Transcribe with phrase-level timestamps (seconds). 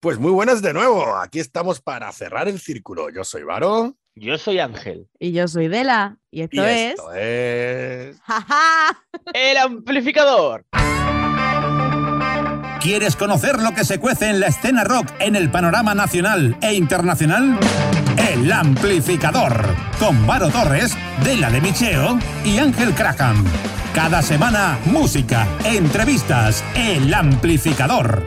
[0.00, 1.14] Pues muy buenas de nuevo.
[1.16, 3.10] Aquí estamos para cerrar el círculo.
[3.10, 3.96] Yo soy Varo.
[4.14, 5.06] Yo soy Ángel.
[5.18, 6.16] Y yo soy Dela.
[6.30, 6.94] Y esto, y es.
[6.94, 8.20] esto es.
[8.22, 10.64] ¡Ja, El amplificador.
[12.80, 16.72] ¿Quieres conocer lo que se cuece en la escena rock en el panorama nacional e
[16.72, 17.58] internacional?
[18.16, 19.66] El Amplificador,
[19.98, 23.44] con Varo Torres, Dela de Micheo y Ángel Craham.
[23.94, 28.26] Cada semana, música, entrevistas, El Amplificador.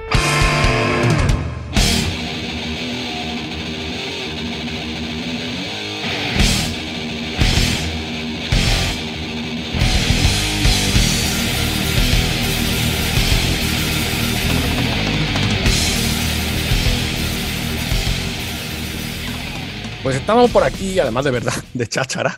[20.03, 22.37] Pues estamos por aquí, además de verdad, de cháchara,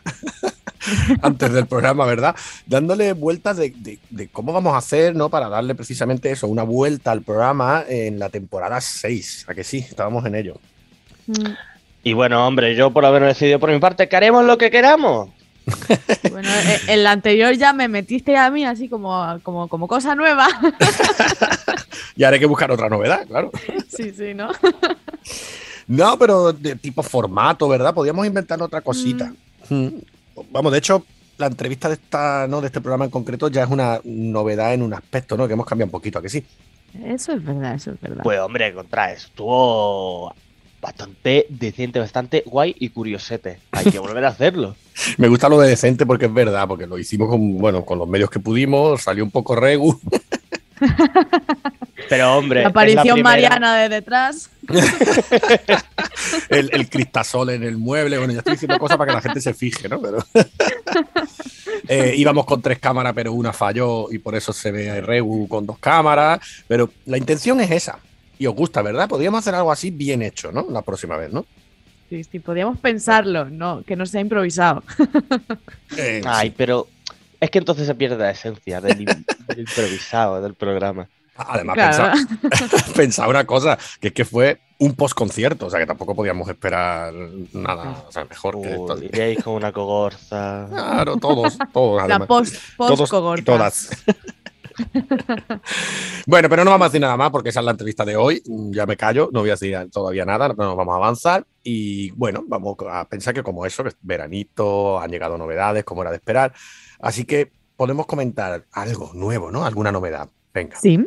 [1.22, 2.36] antes del programa, ¿verdad?
[2.66, 5.28] Dándole vueltas de, de- de cómo vamos a hacer, ¿no?
[5.28, 9.46] Para darle precisamente eso, una vuelta al programa en la temporada 6.
[9.48, 9.78] ¿A que sí?
[9.78, 10.60] Estábamos en ello.
[12.04, 15.30] Y bueno, hombre, yo por haber decidido por mi parte que haremos lo que queramos.
[16.30, 20.14] Bueno, eh, en la anterior ya me metiste a mí así como, como, como cosa
[20.14, 20.46] nueva.
[22.14, 23.50] Y ahora hay que buscar otra novedad, claro.
[23.88, 24.50] sí, sí, ¿no?
[25.88, 27.94] No, pero de tipo formato, ¿verdad?
[27.94, 29.32] Podríamos inventar otra cosita.
[29.68, 29.88] Mm.
[30.50, 31.04] Vamos, de hecho,
[31.38, 32.60] la entrevista de esta, ¿no?
[32.60, 35.46] De este programa en concreto ya es una novedad en un aspecto, ¿no?
[35.46, 36.44] Que hemos cambiado un poquito, ¿a que sí?
[37.04, 38.22] Eso es verdad, eso es verdad.
[38.22, 40.34] Pues hombre, contra estuvo
[40.80, 43.58] bastante decente, bastante guay y curiosete.
[43.72, 44.76] Hay que volver a hacerlo.
[45.18, 48.08] Me gusta lo de decente porque es verdad, porque lo hicimos con, bueno, con los
[48.08, 49.98] medios que pudimos, salió un poco regu.
[52.08, 54.50] Pero hombre, la es la aparición mariana de detrás.
[56.48, 58.18] el, el cristasol en el mueble.
[58.18, 60.00] Bueno, ya estoy diciendo cosas para que la gente se fije, ¿no?
[60.00, 60.18] Pero
[61.88, 65.66] Eh, íbamos con tres cámaras, pero una falló y por eso se ve Regu con
[65.66, 66.40] dos cámaras.
[66.66, 67.98] Pero la intención es esa.
[68.38, 69.08] Y os gusta, ¿verdad?
[69.08, 70.66] Podríamos hacer algo así bien hecho, ¿no?
[70.70, 71.46] La próxima vez, ¿no?
[72.08, 74.82] Sí, sí, podíamos pensarlo, no, que no sea improvisado.
[75.96, 76.54] Eh, Ay, sí.
[76.56, 76.88] pero
[77.40, 81.08] es que entonces se pierde la esencia del, im- del improvisado del programa.
[81.38, 82.12] Además, Claro.
[82.14, 86.48] pensaba, pensaba una cosa, que es que fue un post-concierto, o sea que tampoco podíamos
[86.48, 87.12] esperar
[87.52, 88.94] nada o sea, mejor que esto.
[88.94, 90.66] Uy, iríais con una cogorza.
[90.70, 92.28] Claro, todos, todos, La además.
[92.28, 93.44] post, Todos post y cogorta.
[93.44, 93.90] todas.
[96.26, 98.42] bueno, pero no vamos a decir nada más porque esa es la entrevista de hoy.
[98.46, 101.46] Ya me callo, no voy a decir todavía nada, no nos vamos a avanzar.
[101.62, 106.02] Y bueno, vamos a pensar que como eso, que es veranito, han llegado novedades, como
[106.02, 106.52] era de esperar.
[107.06, 109.64] Así que podemos comentar algo nuevo, ¿no?
[109.64, 110.28] Alguna novedad.
[110.52, 110.76] Venga.
[110.80, 111.06] Sí.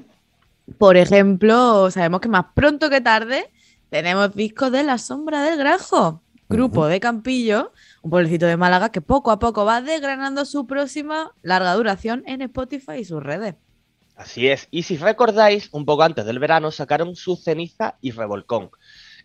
[0.77, 3.49] Por ejemplo, sabemos que más pronto que tarde
[3.89, 9.01] tenemos discos de La Sombra del Grajo, grupo de Campillo, un pueblecito de Málaga que
[9.01, 13.55] poco a poco va desgranando su próxima larga duración en Spotify y sus redes.
[14.15, 14.69] Así es.
[14.71, 18.69] Y si recordáis, un poco antes del verano sacaron su ceniza y revolcón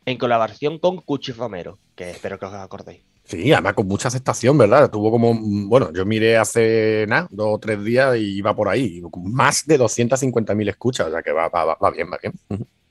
[0.06, 3.13] en colaboración con Cuchi Romero, que espero que os acordéis.
[3.26, 4.90] Sí, además con mucha aceptación, ¿verdad?
[4.90, 5.34] Tuvo como,
[5.68, 9.78] bueno, yo miré hace nada, dos o tres días y iba por ahí, más de
[9.78, 12.34] 250.000 escuchas, o sea que va, va, va- bien, va bien.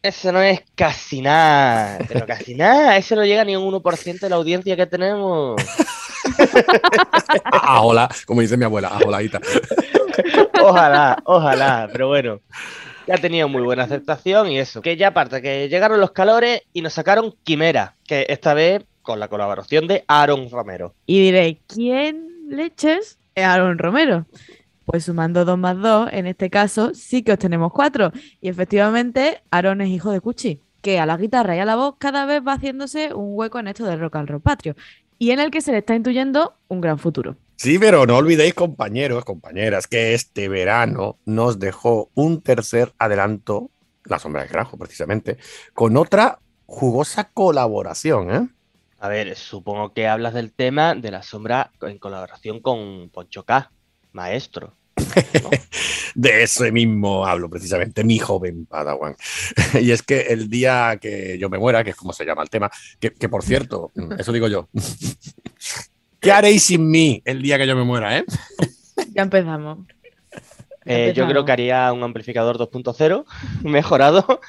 [0.02, 2.98] Eso no es casi nada, pero casi nada.
[2.98, 5.62] Eso no llega ni un 1% de la audiencia que tenemos.
[7.52, 9.40] Ah, hola, como dice mi abuela, ajoladita.
[10.62, 12.40] Ojalá, ojalá, pero bueno.
[13.08, 14.82] Ya tenía muy buena aceptación y eso.
[14.82, 19.20] Que ya aparte, que llegaron los calores y nos sacaron Quimera, que esta vez con
[19.20, 20.96] la colaboración de Aaron Romero.
[21.06, 24.26] Y diréis, ¿quién leches es Aaron Romero?
[24.86, 28.12] Pues sumando dos más dos, en este caso sí que obtenemos cuatro.
[28.42, 31.96] Y efectivamente, Aaron es hijo de Cuchi, que a la guitarra y a la voz
[32.00, 34.76] cada vez va haciéndose un hueco en esto del rock and roll patrio.
[35.20, 37.38] Y en el que se le está intuyendo un gran futuro.
[37.56, 43.70] Sí, pero no olvidéis, compañeros, compañeras, que este verano nos dejó un tercer adelanto,
[44.04, 45.38] La Sombra del Grajo, precisamente,
[45.74, 48.50] con otra jugosa colaboración, ¿eh?
[49.04, 53.70] A ver, supongo que hablas del tema de la sombra en colaboración con Poncho K,
[54.14, 54.78] maestro.
[56.16, 59.18] De ese mismo hablo, precisamente, mi joven Padawan.
[59.82, 62.50] Y es que el día que yo me muera, que es como se llama el
[62.50, 62.72] tema,
[63.02, 64.70] que, que por cierto, eso digo yo.
[66.22, 68.24] ¿Qué haréis sin mí el día que yo me muera, eh?
[69.14, 69.80] Ya empezamos.
[70.86, 73.26] Eh, yo creo que haría un amplificador 2.0
[73.64, 74.40] mejorado.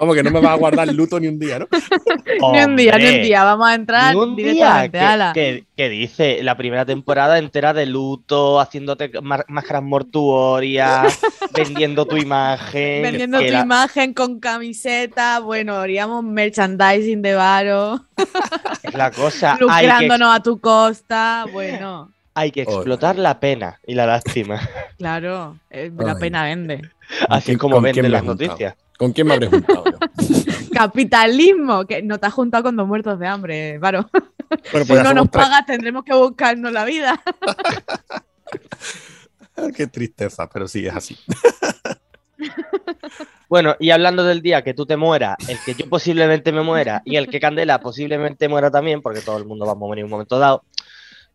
[0.00, 1.68] Vamos, que no me va a guardar luto ni un día, ¿no?
[2.52, 3.44] Ni un día, ni un día.
[3.44, 4.46] Vamos a entrar Ni un día.
[4.52, 4.98] directamente.
[4.98, 5.32] ¿Qué, ala.
[5.34, 6.42] qué- qué dice?
[6.42, 11.20] La primera temporada entera de luto, haciéndote máscaras mortuorias,
[11.54, 13.02] vendiendo tu imagen.
[13.02, 15.40] Vendiendo que tu la- imagen con camiseta.
[15.40, 18.00] Bueno, haríamos merchandising de Varo.
[18.82, 19.56] Es la cosa.
[19.58, 21.44] Que, lucrándonos a tu costa.
[21.52, 24.60] Bueno, hay que explotar la pena y la lástima.
[24.96, 26.80] claro, eh, la pena vende.
[27.28, 28.74] Así es como venden las noticias.
[29.00, 29.98] ¿Con quién me habré juntado yo?
[30.74, 34.10] Capitalismo, que no te has juntado con dos muertos de hambre, Varo.
[34.12, 37.18] Bueno, Si pues no nos pagas, tendremos que buscarnos la vida.
[39.74, 41.18] Qué tristeza, pero sí, es así.
[43.48, 47.02] Bueno, y hablando del día que tú te mueras, el que yo posiblemente me muera
[47.04, 50.04] y el que Candela posiblemente muera también, porque todo el mundo va a morir en
[50.04, 50.62] un momento dado,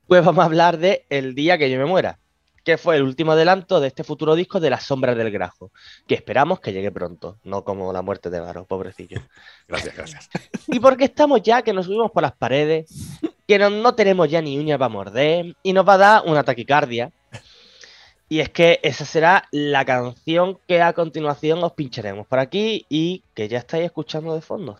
[0.07, 2.17] pues vamos a hablar de el día que yo me muera,
[2.65, 5.71] que fue el último adelanto de este futuro disco de Las Sombras del Grajo,
[6.07, 9.21] que esperamos que llegue pronto, no como la muerte de Varo, pobrecillo.
[9.67, 10.29] Gracias, gracias.
[10.67, 12.89] Y porque estamos ya que nos subimos por las paredes,
[13.47, 16.43] que no, no tenemos ya ni uñas para morder y nos va a dar una
[16.43, 17.11] taquicardia.
[18.27, 23.23] Y es que esa será la canción que a continuación os pincharemos por aquí y
[23.35, 24.79] que ya estáis escuchando de fondo.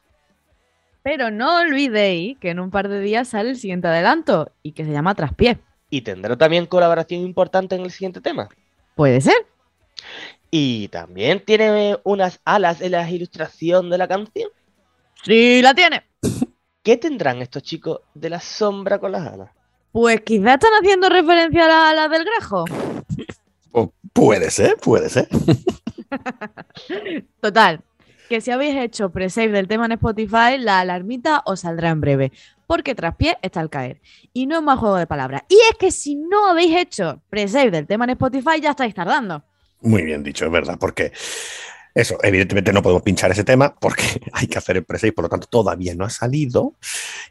[1.03, 4.85] Pero no olvidéis que en un par de días sale el siguiente adelanto y que
[4.85, 5.59] se llama Traspié.
[5.95, 8.49] Y tendrá también colaboración importante en el siguiente tema.
[8.95, 9.47] Puede ser.
[10.51, 14.49] Y también tiene unas alas en la ilustración de la canción.
[15.23, 16.03] Sí, la tiene.
[16.83, 19.51] ¿Qué tendrán estos chicos de la sombra con las alas?
[19.93, 22.65] Pues quizás están haciendo referencia a la, a la del Grajo.
[23.71, 25.29] Pues puede ser, puede ser.
[27.39, 27.79] Total,
[28.27, 32.33] que si habéis hecho pre-save del tema en Spotify, la alarmita os saldrá en breve,
[32.67, 34.01] porque Traspié está al caer.
[34.33, 35.43] Y no es más juego de palabras.
[35.49, 39.43] Y es que si no habéis hecho pre-save del tema en Spotify, ya estáis tardando.
[39.81, 41.11] Muy bien dicho, es verdad, porque
[41.93, 44.03] eso, evidentemente no podemos pinchar ese tema porque
[44.33, 46.73] hay que hacer el pre por lo tanto todavía no ha salido.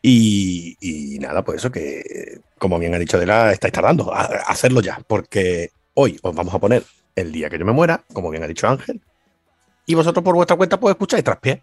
[0.00, 4.26] Y, y nada, pues eso que, como bien ha dicho Adela, estáis tardando, a, a
[4.48, 6.82] hacerlo ya, porque hoy os vamos a poner
[7.14, 9.00] el día que yo me muera, como bien ha dicho Ángel,
[9.86, 11.62] y vosotros por vuestra cuenta pues escucháis traspié.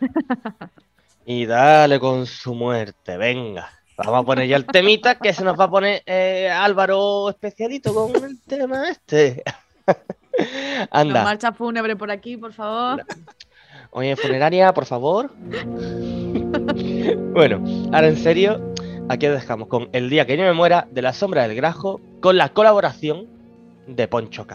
[1.26, 3.70] Y dale con su muerte, venga.
[3.96, 7.94] Vamos a poner ya el temita que se nos va a poner eh, Álvaro especialito
[7.94, 9.42] con el tema este.
[10.90, 13.04] Anda, marcha fúnebre por aquí, por favor.
[13.90, 15.30] oye, funeraria, por favor.
[17.32, 18.74] bueno, ahora en serio,
[19.08, 22.00] aquí os dejamos con El día que yo me muera de la sombra del grajo
[22.20, 23.28] con la colaboración
[23.86, 24.46] de Poncho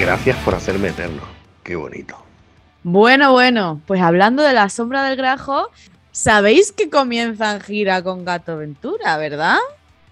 [0.00, 1.20] Gracias por hacerme eterno.
[1.62, 2.16] Qué bonito.
[2.82, 5.68] Bueno, bueno, pues hablando de la sombra del grajo,
[6.10, 9.58] sabéis que comienzan gira con Gato Ventura, ¿verdad?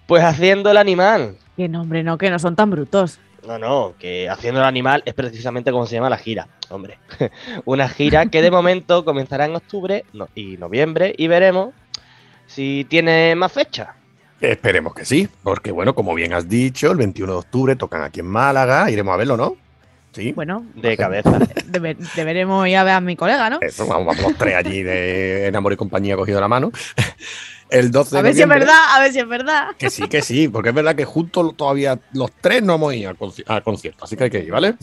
[0.05, 1.37] Pues haciendo el animal.
[1.57, 3.19] Que no, hombre, no, que no son tan brutos.
[3.47, 6.47] No, no, que haciendo el animal es precisamente como se llama la gira.
[6.69, 6.99] Hombre,
[7.65, 10.05] una gira que de momento comenzará en octubre
[10.35, 11.73] y noviembre y veremos
[12.45, 13.95] si tiene más fecha.
[14.39, 18.19] Esperemos que sí, porque bueno, como bien has dicho, el 21 de octubre tocan aquí
[18.19, 19.57] en Málaga, iremos a verlo, ¿no?
[20.11, 20.31] Sí.
[20.33, 21.39] Bueno, De cabeza.
[21.67, 23.59] debe- deberemos ir a ver a mi colega, ¿no?
[23.61, 26.71] Eso, vamos, vamos los tres allí de en Amor y Compañía cogido la mano.
[27.69, 29.67] El 12 de A ver si es noviembre- verdad, a ver si es verdad.
[29.77, 33.09] Que sí, que sí, porque es verdad que justo todavía los tres no hemos ido
[33.11, 34.73] al, conci- al concierto, así que hay que ir, ¿vale?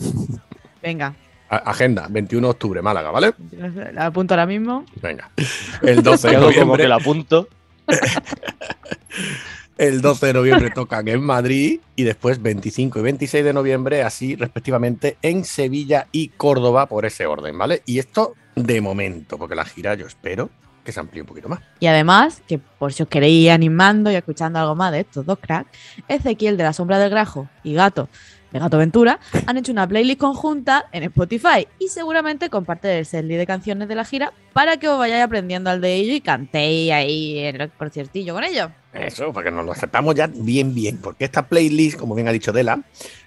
[0.81, 1.13] Venga,
[1.49, 3.33] agenda, 21 de octubre, Málaga, ¿vale?
[3.93, 4.85] la apunto ahora mismo.
[5.01, 5.29] Venga.
[5.81, 7.49] El 12 de Yo como que noviembre, lo apunto.
[9.77, 14.35] el 12 de noviembre tocan en Madrid y después 25 y 26 de noviembre, así
[14.35, 17.81] respectivamente, en Sevilla y Córdoba por ese orden, ¿vale?
[17.85, 20.49] Y esto de momento, porque la gira yo espero
[20.83, 21.59] que se amplíe un poquito más.
[21.81, 25.37] Y además, que por si os queréis animando y escuchando algo más de estos dos
[25.37, 25.69] cracks,
[26.07, 28.07] Ezequiel de la Sombra del Grajo y Gato
[28.51, 33.05] de Gato Ventura han hecho una playlist conjunta en Spotify y seguramente con parte del
[33.05, 36.21] setlist de canciones de la gira para que os vayáis aprendiendo al de ello y
[36.21, 38.69] cantéis ahí en el conciertillo con ellos.
[38.93, 42.31] Eso, para que nos lo aceptamos ya bien, bien, porque esta playlist, como bien ha
[42.31, 42.81] dicho Dela,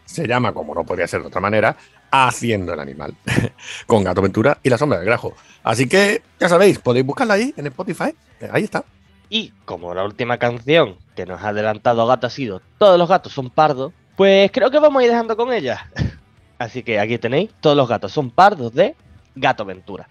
[0.05, 1.77] se llama, como no podría ser de otra manera,
[2.13, 3.15] Haciendo el Animal,
[3.87, 5.35] con Gato Ventura y la Sombra del Grajo.
[5.63, 8.85] Así que, ya sabéis, podéis buscarla ahí en Spotify, eh, ahí está.
[9.29, 13.33] Y como la última canción que nos ha adelantado Gato ha sido Todos los gatos
[13.33, 15.91] son pardos, pues creo que vamos a ir dejando con ella.
[16.59, 18.95] Así que aquí tenéis Todos los gatos son pardos de
[19.35, 20.11] Gato Ventura.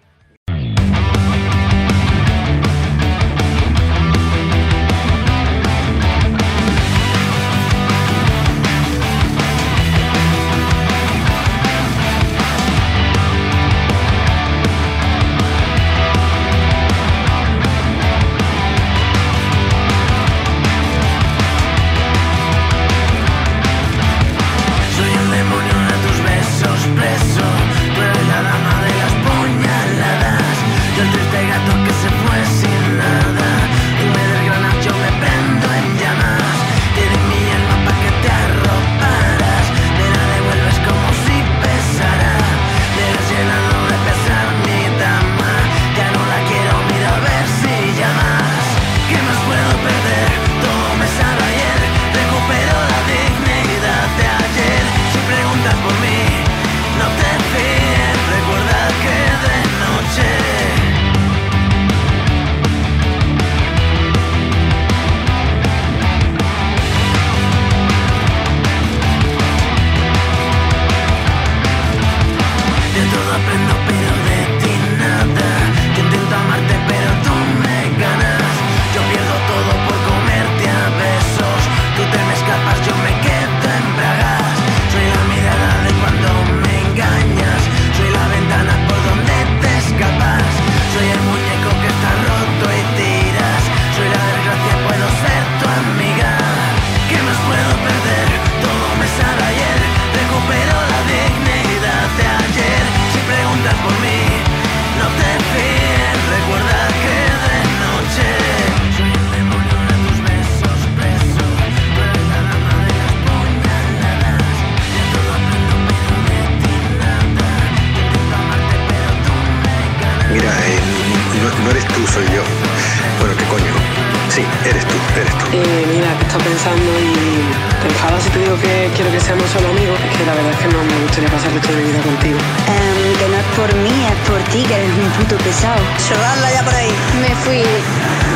[135.50, 135.82] Pesado.
[136.06, 136.92] Llevarla ya por ahí.
[137.20, 137.62] Me fui.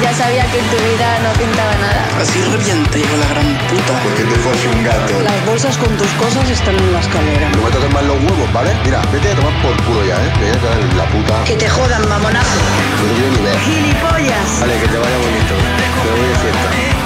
[0.03, 2.03] Ya sabía que en tu vida no pintaba nada.
[2.21, 3.93] Así revienta, hijo la gran puta.
[4.03, 5.15] Porque te fue así un gato.
[5.23, 7.49] Las bolsas con tus cosas están en la escalera.
[7.51, 8.71] No me toques más los huevos, ¿vale?
[8.85, 10.33] Mira, vete a tomar por culo ya, ¿eh?
[10.41, 11.45] Vete a en la puta.
[11.45, 12.59] Que te jodan, mamonazo.
[12.99, 13.59] No te quiero ni ver.
[13.63, 14.49] ¡Gilipollas!
[14.61, 15.55] Vale, que te vaya bonito.
[16.03, 17.04] Te voy de fiesta.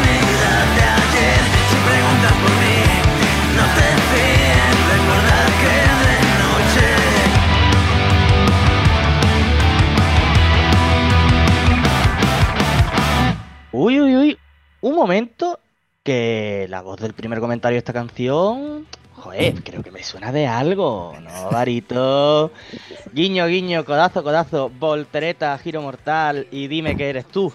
[13.80, 14.38] Uy, uy, uy.
[14.80, 15.60] Un momento
[16.02, 18.88] que la voz del primer comentario de esta canción.
[19.14, 22.50] Joder, creo que me suena de algo, ¿no, Varito?
[23.12, 27.52] Guiño, guiño, codazo, codazo, voltereta, giro mortal y dime que eres tú.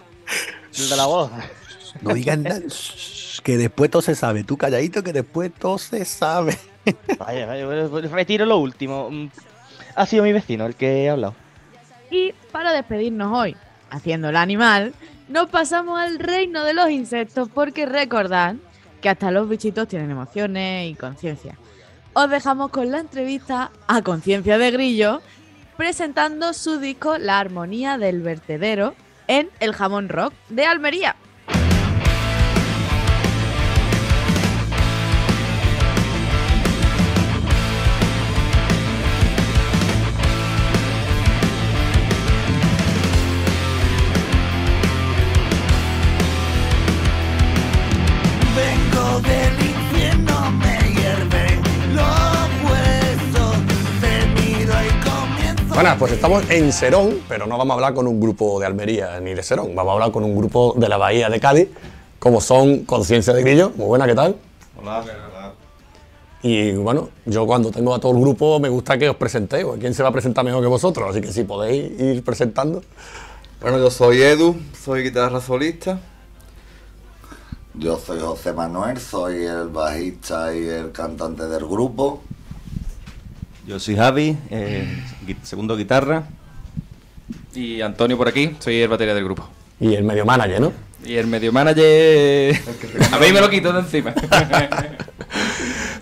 [0.79, 1.29] El de la voz.
[1.99, 2.61] No digan nada.
[3.43, 4.45] Que después todo se sabe.
[4.45, 6.57] Tú calladito, que después todo se sabe.
[7.19, 7.67] Vaya, vaya,
[8.09, 9.09] retiro lo último.
[9.11, 9.27] Mm,
[9.95, 11.35] Ha sido mi vecino el que ha hablado.
[12.09, 13.57] Y para despedirnos hoy,
[13.89, 14.93] haciendo el animal,
[15.27, 18.55] nos pasamos al reino de los insectos porque recordad
[19.01, 21.57] que hasta los bichitos tienen emociones y conciencia.
[22.13, 25.21] Os dejamos con la entrevista a Conciencia de Grillo
[25.77, 28.95] presentando su disco La Armonía del Vertedero
[29.27, 31.15] en el Jamón Rock de Almería.
[55.83, 59.19] Bueno, pues estamos en Serón, pero no vamos a hablar con un grupo de Almería
[59.19, 59.75] ni de Serón.
[59.75, 61.67] Vamos a hablar con un grupo de la Bahía de Cádiz,
[62.19, 63.73] como son Conciencia de Grillo.
[63.75, 64.37] Muy buena, ¿qué tal?
[64.81, 65.03] Hola.
[66.41, 69.65] Y bueno, yo cuando tengo a todo el grupo me gusta que os presentéis.
[69.77, 71.09] ¿Quién se va a presentar mejor que vosotros?
[71.09, 72.81] Así que si podéis ir presentando.
[73.59, 75.99] Bueno, yo soy Edu, soy guitarra solista.
[77.73, 82.21] Yo soy José Manuel, soy el bajista y el cantante del grupo.
[83.65, 85.03] Yo soy Javi, eh,
[85.43, 86.23] segundo guitarra.
[87.53, 89.47] Y Antonio por aquí, soy el batería del grupo.
[89.79, 90.71] Y el medio manager, ¿no?
[91.05, 92.55] Y el medio manager.
[93.11, 94.13] A mí me lo quito de encima.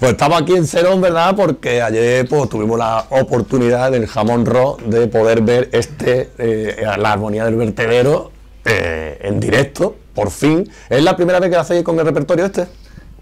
[0.02, 1.36] Pues estamos aquí en Serón, ¿verdad?
[1.36, 7.12] Porque ayer pues, tuvimos la oportunidad del jamón rock de poder ver este, eh, la
[7.12, 8.32] armonía del vertedero
[8.66, 10.68] eh, en directo, por fin.
[10.90, 12.66] ¿Es la primera vez que lo hacéis con el repertorio este?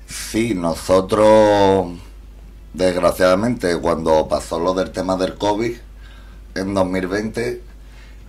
[0.07, 1.97] Sí, nosotros,
[2.73, 5.75] desgraciadamente, cuando pasó lo del tema del COVID,
[6.55, 7.61] en 2020,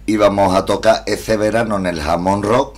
[0.06, 2.76] íbamos a tocar ese verano en el Jamón Rock,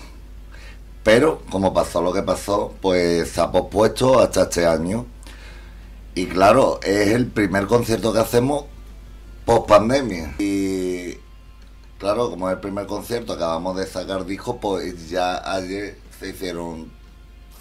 [1.02, 5.06] pero como pasó lo que pasó, pues se ha pospuesto hasta este año.
[6.14, 8.64] Y claro, es el primer concierto que hacemos
[9.44, 10.34] post pandemia.
[10.38, 11.18] Y
[11.98, 16.92] claro, como es el primer concierto, acabamos de sacar discos, pues ya ayer se hicieron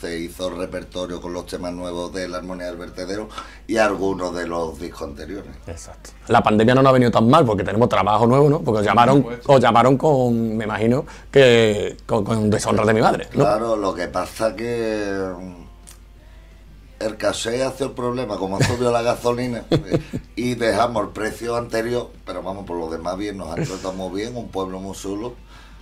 [0.02, 3.30] se hizo el repertorio con los temas nuevos de la armonía del vertedero
[3.68, 5.52] y algunos de los discos anteriores.
[5.68, 6.10] Exacto.
[6.28, 8.62] La pandemia no nos ha venido tan mal porque tenemos trabajo nuevo, ¿no?
[8.62, 13.28] Porque os llamaron, os llamaron con, me imagino, que con, con deshonra de mi madre,
[13.34, 13.44] ¿no?
[13.44, 19.04] Claro, lo que pasa que mm, el caché hace el problema, como ha subido la
[19.04, 19.66] gasolina
[20.36, 24.20] y dejamos el precio anterior, pero vamos, por lo demás bien, nos han tratado muy
[24.20, 25.36] bien, un pueblo muy chulo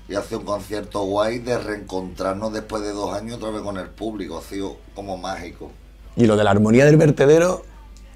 [0.09, 3.89] y hace un concierto guay de reencontrarnos después de dos años otra vez con el
[3.89, 5.71] público, ha sido como mágico.
[6.15, 7.63] Y lo de la armonía del vertedero,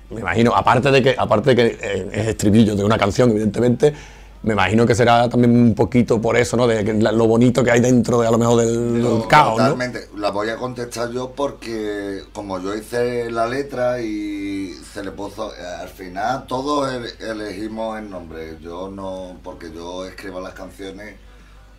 [0.09, 3.93] me imagino, aparte de que, aparte de que eh, es estribillo de una canción, evidentemente,
[4.41, 6.67] me imagino que será también un poquito por eso, ¿no?
[6.67, 9.63] De lo bonito que hay dentro de a lo mejor del, caos, ¿no?
[9.69, 10.09] Totalmente.
[10.17, 15.53] La voy a contestar yo porque como yo hice la letra y se le puso,
[15.55, 18.57] eh, al final todos ele- elegimos el nombre.
[18.61, 21.15] Yo no, porque yo escribo las canciones,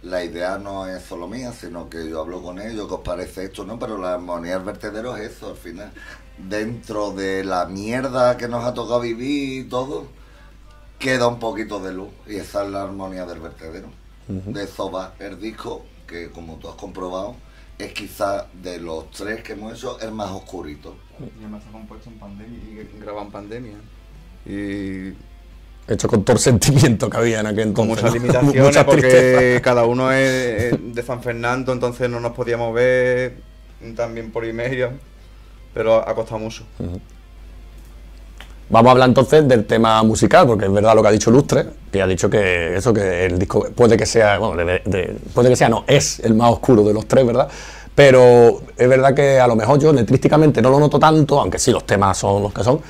[0.05, 3.45] la idea no es solo mía, sino que yo hablo con ellos, que os parece
[3.45, 3.79] esto, ¿no?
[3.79, 5.93] Pero la armonía del vertedero es eso, al final.
[6.37, 10.07] Dentro de la mierda que nos ha tocado vivir y todo,
[10.99, 13.89] queda un poquito de luz y esa es la armonía del vertedero.
[14.27, 17.37] De eso va el disco, que como tú has comprobado,
[17.79, 20.97] es quizá de los tres que hemos hecho el más oscurito.
[21.41, 23.77] Yo me he compuesto en pandemia y grabado en pandemia.
[24.47, 25.15] Y
[25.87, 28.21] Hecho con todo el sentimiento que había en aquel con entonces.
[28.21, 28.51] muchas ¿no?
[28.53, 33.35] limitaciones Mucha porque cada uno es es de San Fernando, entonces no nos podíamos ver
[33.95, 34.89] también por email,
[35.75, 36.65] pero ha costado mucho.
[38.71, 41.67] Vamos a hablar entonces del tema musical, porque es verdad lo que ha dicho Lustre,
[41.93, 45.51] que ha dicho que eso, que el disco puede que sea, bueno, de- de- puede
[45.51, 47.47] que sea, no, es el más oscuro de los tres, ¿verdad?
[47.95, 51.71] Pero es verdad que a lo mejor yo letrísticamente no lo noto tanto, aunque sí
[51.73, 52.81] los temas son los que son,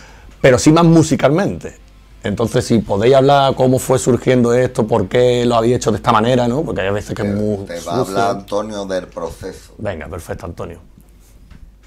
[0.40, 1.76] pero sí más musicalmente.
[2.24, 6.10] Entonces, si podéis hablar cómo fue surgiendo esto, por qué lo habéis hecho de esta
[6.10, 6.62] manera, ¿no?
[6.62, 7.66] Porque hay veces que es muy.
[7.66, 9.74] Te va a hablar Antonio del proceso.
[9.76, 10.80] Venga, perfecto, Antonio.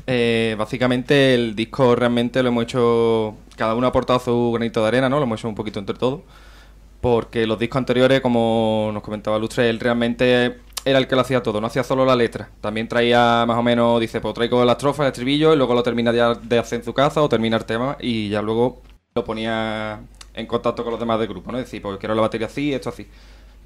[0.05, 4.87] Eh, básicamente el disco realmente lo hemos hecho, cada uno ha aportado su granito de
[4.87, 5.17] arena, ¿no?
[5.17, 6.21] Lo hemos hecho un poquito entre todos.
[7.01, 11.41] Porque los discos anteriores, como nos comentaba Lustre, él realmente era el que lo hacía
[11.41, 12.49] todo, no hacía solo la letra.
[12.61, 15.81] También traía más o menos, dice, pues traigo la estrofa, el estribillo, y luego lo
[15.81, 18.83] termina ya de hacer en su casa o termina el tema y ya luego
[19.15, 19.99] lo ponía
[20.37, 21.57] en contacto con los demás del grupo, ¿no?
[21.57, 23.07] Es decir, pues quiero la batería así, esto así.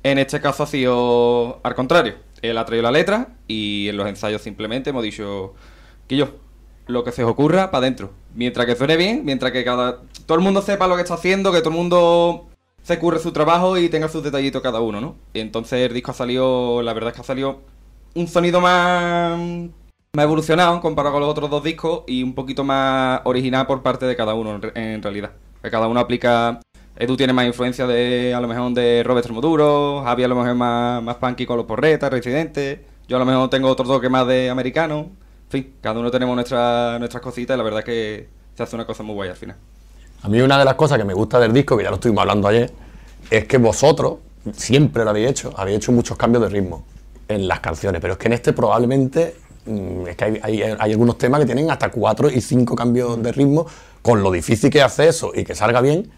[0.03, 2.15] En este caso ha sido al contrario.
[2.41, 5.53] Él ha traído la letra y en los ensayos simplemente hemos dicho
[6.07, 6.29] que yo,
[6.87, 8.11] lo que se os ocurra para adentro.
[8.33, 11.51] Mientras que suene bien, mientras que cada todo el mundo sepa lo que está haciendo,
[11.51, 12.47] que todo el mundo
[12.81, 15.15] se curre su trabajo y tenga sus detallitos cada uno, ¿no?
[15.33, 17.61] Entonces el disco ha salido, la verdad es que ha salido
[18.15, 19.39] un sonido más
[20.13, 24.05] más evolucionado comparado con los otros dos discos y un poquito más original por parte
[24.05, 25.31] de cada uno en realidad.
[25.61, 26.59] Que cada uno aplica.
[26.97, 30.55] Edu tiene más influencia de, a lo mejor, de Robert Tremoduro, Javi a lo mejor
[30.55, 34.27] más, más punky con los porretas, Residente, yo a lo mejor tengo otro toque más
[34.27, 34.97] de americano.
[35.45, 38.75] En fin, cada uno tenemos nuestra, nuestras cositas y la verdad es que se hace
[38.75, 39.55] una cosa muy guay al final.
[40.23, 42.21] A mí una de las cosas que me gusta del disco, que ya lo estuvimos
[42.21, 42.71] hablando ayer,
[43.29, 44.15] es que vosotros
[44.53, 46.83] siempre lo habéis hecho, habéis hecho muchos cambios de ritmo
[47.27, 50.91] en las canciones, pero es que en este probablemente mm, es que hay, hay- hay
[50.91, 53.65] algunos temas que tienen hasta cuatro y cinco cambios de ritmo,
[54.01, 56.11] con lo difícil que hace eso y que salga bien.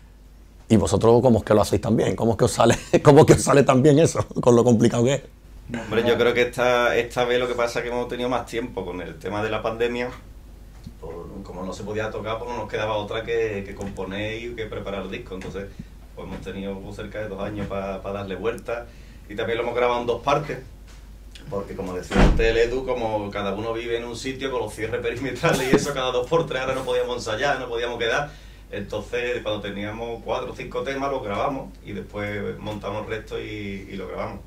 [0.69, 2.15] Y vosotros, ¿cómo es que lo hacéis tan bien?
[2.15, 4.25] ¿Cómo es que os sale, cómo es que os sale tan bien eso?
[4.41, 5.23] Con lo complicado que es.
[5.73, 8.45] Hombre, yo creo que esta, esta vez lo que pasa es que hemos tenido más
[8.45, 10.09] tiempo con el tema de la pandemia.
[11.43, 15.03] Como no se podía tocar, pues no nos quedaba otra que componer y que preparar
[15.03, 15.35] el disco.
[15.35, 15.67] Entonces,
[16.15, 18.87] pues hemos tenido cerca de dos años para darle vuelta.
[19.29, 20.59] Y también lo hemos grabado en dos partes.
[21.49, 24.73] Porque como decía antes el Edu, como cada uno vive en un sitio con los
[24.73, 28.31] cierres perimetrales y eso cada dos por tres, ahora no podíamos ensayar, no podíamos quedar.
[28.73, 33.95] Entonces, cuando teníamos cuatro o cinco temas, los grabamos y después montamos el resto y,
[33.95, 34.39] lo grabamos.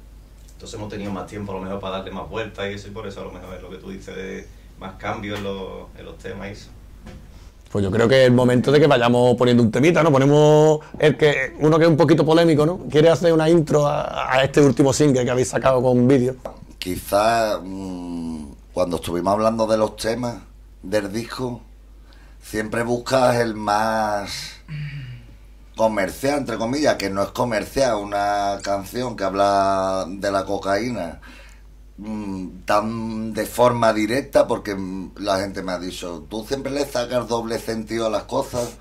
[0.52, 2.90] Entonces hemos tenido más tiempo a lo mejor para darle más vueltas y eso, y
[2.90, 4.48] por eso a lo mejor es lo que tú dices de
[4.80, 6.70] más cambios en los, en los temas y eso.
[7.70, 10.11] Pues yo creo que es el momento de que vayamos poniendo un temita, ¿no?
[10.11, 12.78] Ponemos el que uno que es un poquito polémico, ¿no?
[12.90, 16.37] ¿Quiere hacer una intro a, a este último single que habéis sacado con vídeo?
[16.87, 20.37] Quizás mm, cuando estuvimos hablando de los temas
[20.85, 21.61] del disco,
[22.40, 24.31] siempre buscas el más
[25.77, 31.20] comercial, entre comillas, que no es comercial, una canción que habla de la cocaína
[31.99, 36.87] mm, tan de forma directa, porque mm, la gente me ha dicho, tú siempre le
[36.87, 38.77] sacas doble sentido a las cosas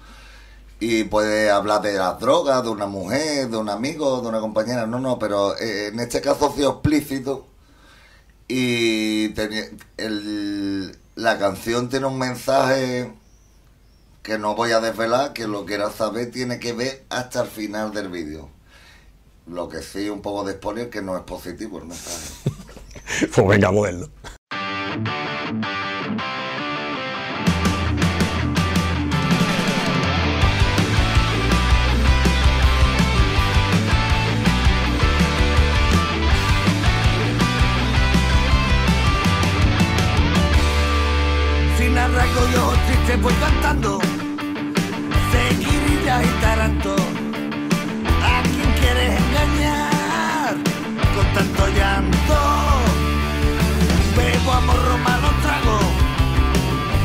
[0.79, 4.85] y puede hablar de las drogas, de una mujer, de un amigo, de una compañera,
[4.85, 7.54] no, no, pero eh, en este caso ha sido explícito
[8.47, 13.11] y tenía- el- la canción tiene un mensaje
[14.21, 17.93] que no voy a desvelar, que lo quieras saber tiene que ver hasta el final
[17.93, 18.49] del vídeo.
[19.47, 22.29] Lo que sí, un poco de spoiler, que no es positivo el mensaje.
[23.35, 24.09] Pues venga, a.
[42.15, 43.99] Sin arraigo y ojos tristes voy cantando.
[45.31, 46.95] Seguirilla y taranto
[48.23, 50.55] ¿A quién quieres engañar?
[51.13, 52.37] Con tanto llanto.
[54.15, 55.79] Bebo amor romano trago.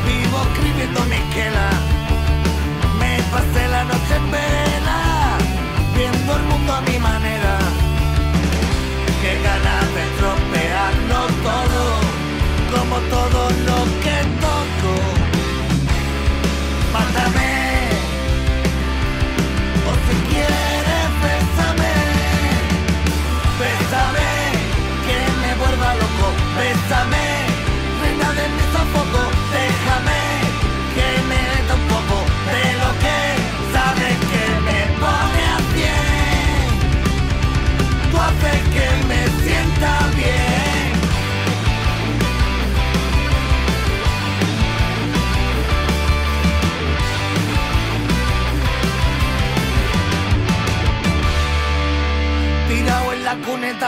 [0.07, 1.69] Vivo escribiendo mi esquela
[2.97, 4.00] Me pasé la noche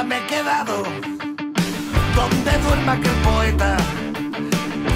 [0.05, 0.83] me he quedado,
[2.15, 3.77] donde duerma aquel poeta,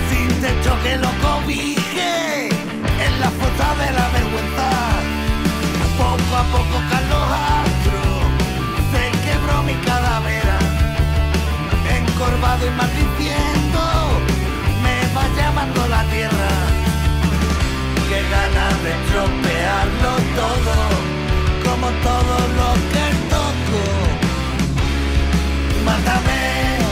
[0.10, 2.50] sin techo que lo cobije,
[3.06, 4.70] en la fosa de la vergüenza,
[5.98, 7.28] poco a poco Carlos
[7.62, 8.04] Astro,
[8.92, 10.58] se quebró mi calavera,
[11.98, 13.82] encorvado y maldiciendo,
[14.84, 16.52] me va llamando la tierra,
[18.10, 20.76] qué ganas de estropearlo todo,
[21.66, 24.07] como todo lo que toco.
[25.88, 26.87] Manda mandamento.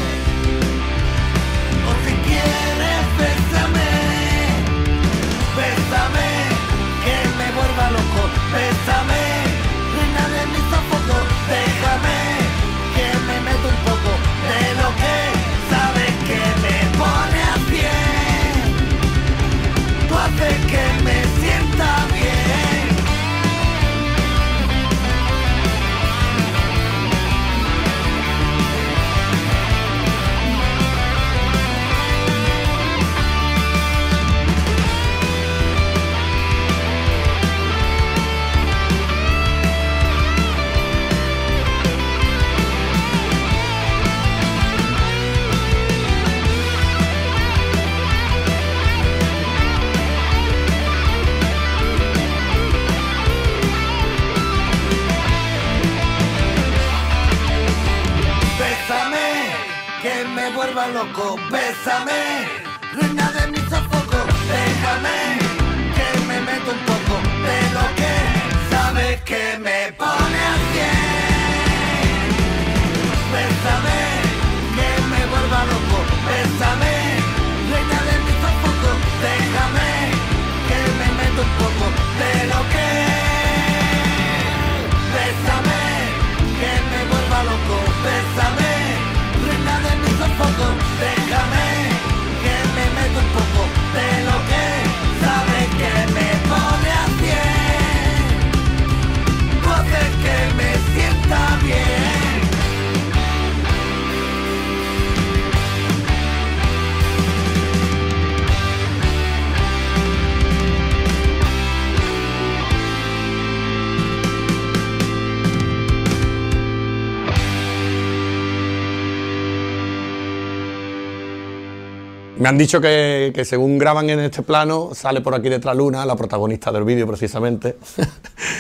[122.46, 126.06] Me han dicho que, que según graban en este plano, sale por aquí detrás Luna,
[126.06, 127.80] la protagonista del vídeo precisamente.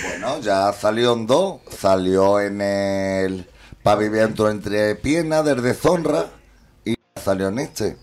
[0.09, 1.59] Bueno, ya salió en dos.
[1.69, 3.47] Salió en el
[3.83, 6.31] pavimento entre piernas del deshonra
[6.83, 7.95] y salió en este.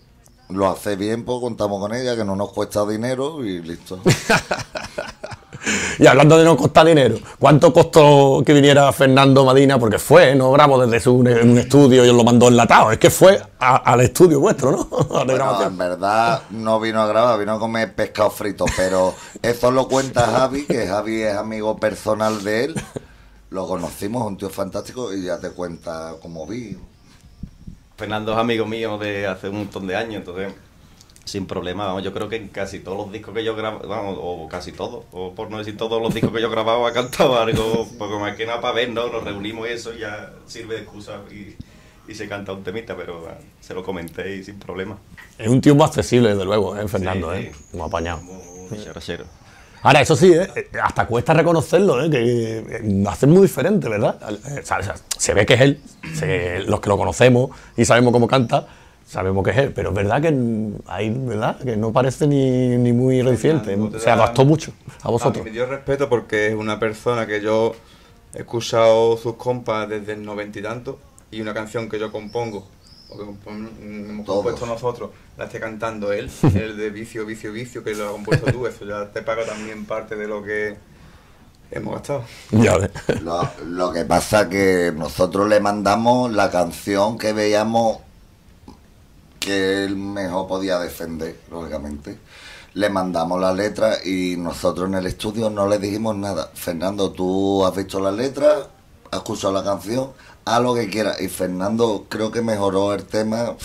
[0.47, 3.99] Lo hace bien, pues contamos con ella, que no nos cuesta dinero y listo.
[5.99, 9.79] Y hablando de no costar dinero, ¿cuánto costó que viniera Fernando Madina?
[9.79, 12.97] Porque fue, no grabó desde su, en un estudio y os lo mandó enlatado, es
[12.97, 14.83] que fue a- al estudio vuestro, ¿no?
[15.25, 19.71] De Bueno, en verdad no vino a grabar, vino a comer pescado frito, pero eso
[19.71, 22.75] lo cuenta Javi, que Javi es amigo personal de él.
[23.49, 26.75] Lo conocimos, un tío fantástico, y ya te cuenta cómo vi.
[27.95, 30.53] Fernando es amigo mío de hace un montón de años, entonces
[31.25, 34.17] sin problema, vamos, yo creo que en casi todos los discos que yo grabo, vamos,
[34.21, 37.87] o casi todos, o por no decir todos los discos que yo ha cantado algo,
[37.97, 39.07] porque más que nada para ver, ¿no?
[39.09, 41.55] Nos reunimos y eso ya sirve de excusa y,
[42.11, 44.97] y se canta un temita, pero ah, se lo comenté y sin problema.
[45.37, 46.87] Es un tío muy accesible, desde luego, ¿eh?
[46.87, 47.51] Fernando, Sí, ¿eh?
[47.71, 48.21] Muy apañado.
[48.83, 49.25] Charachero.
[49.81, 50.47] Ahora, eso sí, ¿eh?
[50.81, 52.09] hasta cuesta reconocerlo, ¿eh?
[52.09, 54.17] que eh, hace muy diferente, ¿verdad?
[54.47, 55.81] Eh, o sea, se ve que es él,
[56.13, 58.65] se- los que lo conocemos y sabemos cómo canta,
[59.13, 61.57] sabemos que es él, pero es verdad que mm, hay, ¿verdad?
[61.59, 64.73] Que no parece ni, ni muy reciente, te se da- adaptó mucho
[65.03, 65.43] a A vosotros.
[65.45, 67.75] mí me dio respeto porque es una persona que yo
[68.33, 70.99] he escuchado sus compas desde el noventa y tanto
[71.31, 72.67] y una canción que yo compongo
[73.09, 77.83] o que compon- hemos compuesto nosotros la esté cantando él, el de vicio, vicio, vicio
[77.83, 80.75] que lo has compuesto tú, eso ya te paga también parte de lo que
[81.71, 82.23] hemos gastado.
[82.51, 82.91] Ya ves.
[83.23, 87.97] Lo, lo que pasa que nosotros le mandamos la canción que veíamos
[89.43, 92.17] que él mejor podía defender, lógicamente.
[92.75, 96.49] Le mandamos la letra y nosotros en el estudio no le dijimos nada.
[96.53, 98.69] Fernando, tú has visto la letra,
[99.11, 100.11] has escuchado la canción,
[100.45, 101.21] haz lo que quieras.
[101.21, 103.55] Y Fernando creo que mejoró el tema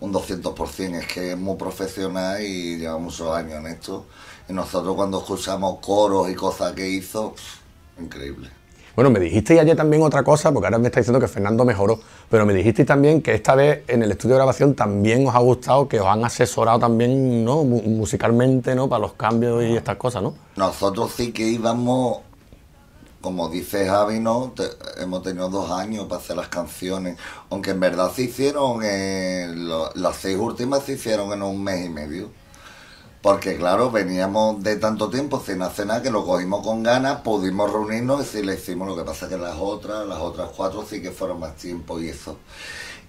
[0.00, 0.94] un 200%.
[0.94, 4.06] Es que es muy profesional y lleva muchos años en esto.
[4.48, 7.34] Y nosotros cuando escuchamos coros y cosas que hizo,
[7.98, 8.63] increíble.
[8.94, 11.98] Bueno, me dijisteis ayer también otra cosa, porque ahora me está diciendo que Fernando mejoró,
[12.30, 15.38] pero me dijisteis también que esta vez en el estudio de grabación también os ha
[15.40, 17.64] gustado, que os han asesorado también, ¿no?
[17.64, 18.88] Mu- Musicalmente, ¿no?
[18.88, 20.34] Para los cambios y estas cosas, ¿no?
[20.56, 22.18] Nosotros sí que íbamos,
[23.20, 24.52] como dice Javi, ¿no?
[24.54, 27.16] Te- hemos tenido dos años para hacer las canciones,
[27.50, 31.84] aunque en verdad se hicieron, en lo- las seis últimas se hicieron en un mes
[31.86, 32.28] y medio.
[33.24, 37.72] Porque claro, veníamos de tanto tiempo sin hacer nada que lo cogimos con ganas, pudimos
[37.72, 41.02] reunirnos y sí le hicimos, lo que pasa que las otras, las otras cuatro sí
[41.02, 42.36] que fueron más tiempo y eso.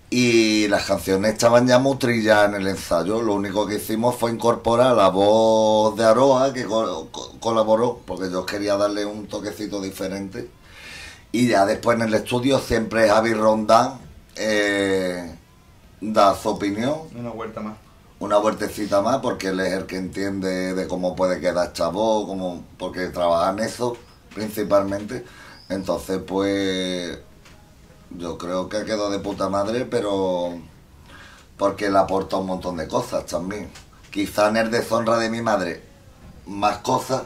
[0.10, 3.22] Y las canciones estaban ya muy trilladas en el ensayo.
[3.22, 8.32] Lo único que hicimos fue incorporar la voz de Aroa, que co- co- colaboró, porque
[8.32, 10.50] yo quería darle un toquecito diferente.
[11.34, 14.00] Y ya después en el estudio siempre Javi Rondán
[14.38, 15.36] eh,
[16.02, 17.76] da su opinión, Una vuelta más.
[18.20, 22.64] Una vueltecita más, porque él es el que entiende de cómo puede quedar voz, cómo,
[22.78, 23.98] porque trabaja en eso
[24.34, 25.26] principalmente.
[25.70, 27.18] Entonces, pues
[28.12, 30.54] yo creo que quedó de puta madre, pero
[31.58, 33.70] porque le aporta un montón de cosas también.
[34.12, 35.84] Quizá en el deshonra de mi madre,
[36.46, 37.24] más cosas,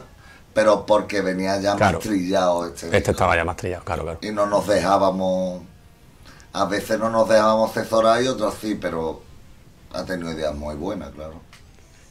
[0.54, 1.98] pero porque venía ya Claro.
[1.98, 2.96] más trillado este.
[2.96, 4.18] Este estaba ya más trillado, claro, claro.
[4.22, 5.62] Y no nos dejábamos,
[6.52, 9.22] a veces no nos dejábamos asesorar y otras sí, pero
[9.92, 11.34] ha tenido ideas muy buenas, claro.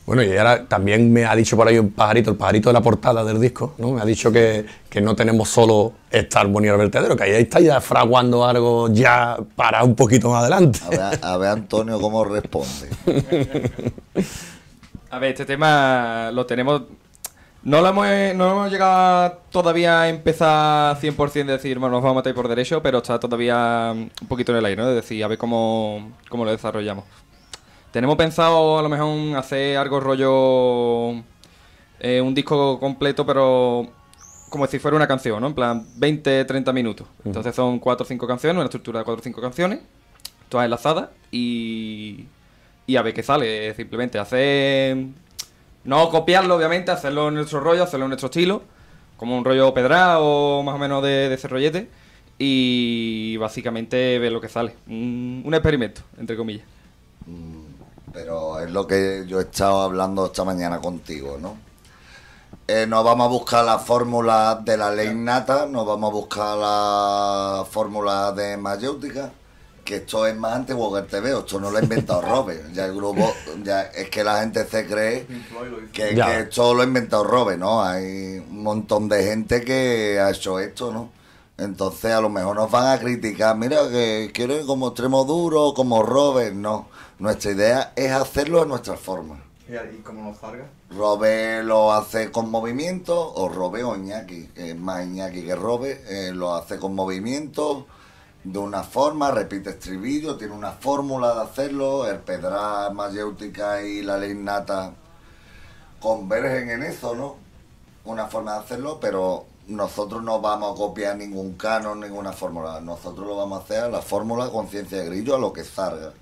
[0.06, 2.82] Bueno, y ahora también me ha dicho por ahí un pajarito, el pajarito de la
[2.82, 3.92] portada del disco, ¿no?
[3.92, 7.60] Me ha dicho que, que no tenemos solo estar bonito al vertedero, que ahí está
[7.60, 10.80] ya fraguando algo ya para un poquito más adelante.
[10.84, 12.90] A ver, a ver Antonio cómo responde.
[15.12, 16.84] A ver, este tema lo tenemos
[17.64, 22.18] No lo hemos, no hemos llegado todavía a empezar 100% de decir, bueno, nos vamos
[22.18, 24.88] a meter por derecho, pero está todavía un poquito en el aire, ¿no?
[24.88, 27.06] De decir, a ver cómo, cómo lo desarrollamos.
[27.92, 31.24] Tenemos pensado a lo mejor hacer algo rollo...
[32.00, 33.88] eh, un disco completo, pero
[34.50, 35.48] como si fuera una canción, ¿no?
[35.48, 37.08] En plan, 20, 30 minutos.
[37.26, 39.80] Entonces son 4 o 5 canciones, una estructura de 4 o 5 canciones,
[40.50, 42.26] todas enlazadas y...
[42.88, 44.98] Y a ver qué sale, simplemente hacer...
[45.84, 48.64] No copiarlo, obviamente, hacerlo en nuestro rollo, hacerlo en nuestro estilo,
[49.16, 51.88] como un rollo pedra o más o menos de, de ese rollete,
[52.40, 54.74] y básicamente ver lo que sale.
[54.88, 56.66] Un, un experimento, entre comillas.
[58.20, 61.56] Pero es lo que yo he estado hablando esta mañana contigo, ¿no?
[62.68, 66.58] Eh, no vamos a buscar la fórmula de la ley nata, no vamos a buscar
[66.58, 69.32] la fórmula de mayéutica,
[69.86, 72.74] que esto es más antiguo que el TVO, esto no lo ha inventado Robert.
[72.74, 75.26] Ya el grupo, ya es que la gente se cree
[75.94, 77.82] que, que esto lo ha inventado Robert, ¿no?
[77.82, 81.10] Hay un montón de gente que ha hecho esto, ¿no?
[81.58, 86.04] Entonces a lo mejor nos van a criticar, mira que quieren como extremo duro, como
[86.04, 86.90] Robert, no.
[87.20, 89.44] Nuestra idea es hacerlo a nuestra forma.
[89.68, 90.70] ¿Y cómo nos salga?
[90.90, 96.02] Robe lo hace con movimiento, o Robe o Iñaki, que es más Iñaki que Robe,
[96.08, 97.86] eh, lo hace con movimiento,
[98.46, 104.18] de una forma, repite estribillo, tiene una fórmula de hacerlo, el pedra mayéutica y la
[104.18, 104.94] ley nata
[106.00, 107.36] convergen en eso, ¿no?
[108.06, 113.28] Una forma de hacerlo, pero nosotros no vamos a copiar ningún canon, ninguna fórmula, nosotros
[113.28, 116.14] lo vamos a hacer a la fórmula conciencia de grillo, a lo que salga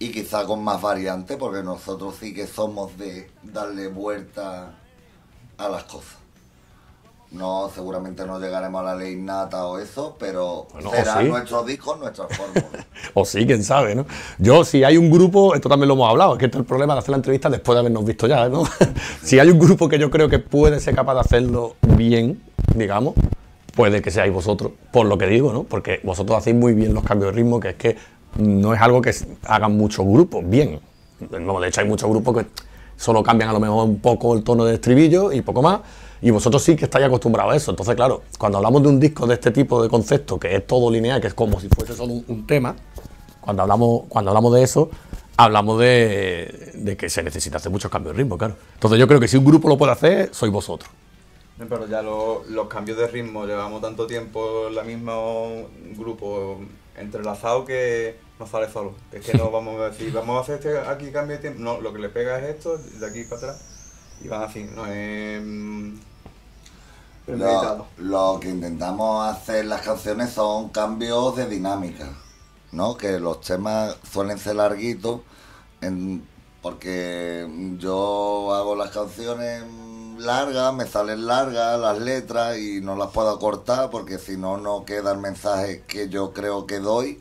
[0.00, 4.72] y quizá con más variantes, porque nosotros sí que somos de darle vuelta
[5.58, 6.16] a las cosas.
[7.32, 11.28] No, seguramente no llegaremos a la ley nata o eso, pero Bueno, será o sí.
[11.28, 12.86] nuestro disco, nuestra fórmula.
[13.14, 14.06] O sí, quién sabe, ¿no?
[14.38, 16.66] Yo, si hay un grupo, esto también lo hemos hablado, es que este es el
[16.66, 18.64] problema de hacer la entrevista después de habernos visto ya, ¿no?
[19.22, 22.42] si hay un grupo que yo creo que puede ser capaz de hacerlo bien,
[22.74, 23.14] digamos,
[23.76, 25.64] puede que seáis vosotros, por lo que digo, ¿no?
[25.64, 27.96] Porque vosotros hacéis muy bien los cambios de ritmo, que es que
[28.36, 29.14] no es algo que
[29.44, 30.80] hagan muchos grupos bien.
[31.18, 32.46] De hecho, hay muchos grupos que
[32.96, 35.80] solo cambian a lo mejor un poco el tono de estribillo y poco más.
[36.22, 37.70] Y vosotros sí que estáis acostumbrados a eso.
[37.70, 40.90] Entonces, claro, cuando hablamos de un disco de este tipo de concepto, que es todo
[40.90, 42.76] lineal, que es como si fuese solo un, tema,
[43.40, 44.90] cuando hablamos, cuando hablamos de eso,
[45.38, 48.56] hablamos de, que se necesita hacer muchos cambios de ritmo, claro.
[48.74, 50.90] Entonces yo creo que si un grupo lo puede hacer, sois vosotros.
[51.58, 56.58] Pero ya lo- los cambios de ritmo, llevamos tanto tiempo en el mismo grupo
[56.94, 58.96] entrelazado que no sale solo.
[59.12, 61.60] Es que no vamos a decir, vamos a hacer este aquí cambio de tiempo.
[61.62, 63.64] No, lo que le pega es esto, de aquí para atrás.
[64.20, 65.42] Y van así, no es.
[65.42, 65.94] mm,
[67.26, 72.18] Lo, lo que intentamos hacer las canciones son cambios de dinámica,
[72.72, 72.96] ¿no?
[72.96, 75.22] Que los temas suelen ser larguitos,
[75.80, 76.28] en-
[76.60, 77.48] porque
[77.78, 79.64] yo hago las canciones
[80.20, 84.84] largas, me salen largas las letras y no las puedo cortar porque si no, no
[84.84, 87.20] queda el mensaje que yo creo que doy.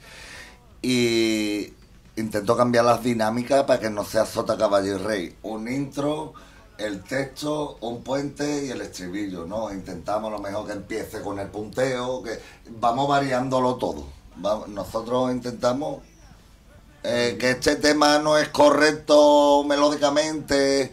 [0.81, 1.73] Y
[2.15, 5.35] intento cambiar las dinámicas para que no sea sota, caballo y rey.
[5.43, 6.33] Un intro,
[6.77, 9.71] el texto, un puente y el estribillo, ¿no?
[9.71, 12.39] Intentamos lo mejor que empiece con el punteo, que
[12.79, 14.05] vamos variándolo todo.
[14.67, 16.01] Nosotros intentamos
[17.03, 20.91] eh, que este tema no es correcto melódicamente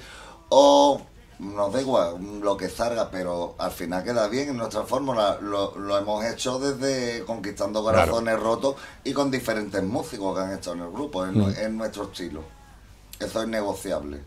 [0.49, 1.01] o
[1.39, 5.39] nos da igual lo que salga, pero al final queda bien en nuestra fórmula.
[5.43, 7.99] Lo, lo hemos hecho desde Conquistando Claro.
[7.99, 11.55] Corazones Rotos y con diferentes músicos que han estado en el grupo, en, Mm.
[11.59, 12.41] en nuestro estilo.
[13.21, 14.21] Eso es negociable.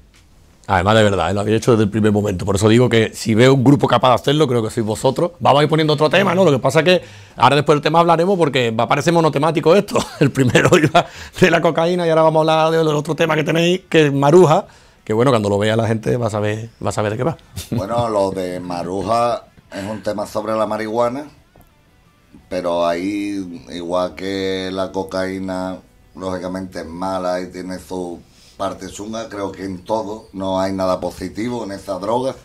[0.68, 1.34] Además, de verdad, ¿eh?
[1.34, 2.46] lo habéis hecho desde el primer momento.
[2.46, 5.32] Por eso digo que si veo un grupo capaz de hacerlo, creo que sois vosotros.
[5.40, 6.46] Vamos a ir poniendo otro tema, ¿no?
[6.46, 7.02] Lo que pasa es que
[7.38, 9.98] ahora después del tema hablaremos porque va a parecer monotemático esto.
[10.20, 11.08] El primero iba
[11.42, 14.14] de la cocaína y ahora vamos a hablar del otro tema que tenéis, que es
[14.14, 14.68] Maruja.
[15.10, 17.24] Que bueno, cuando lo vea la gente va a saber, va a saber de qué
[17.24, 17.36] va.
[17.72, 19.44] Bueno, lo de Maruja
[19.74, 21.26] es un tema sobre la marihuana,
[22.48, 25.80] pero ahí, igual que la cocaína,
[26.16, 28.20] lógicamente es mala y tiene su
[28.56, 32.36] parte chunga, creo que en todo no hay nada positivo en esa droga.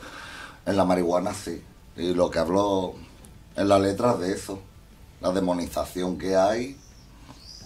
[0.65, 1.63] En la marihuana sí.
[1.99, 2.95] Y lo que hablo
[3.57, 4.59] en la letra es de eso,
[5.21, 6.79] la demonización que hay.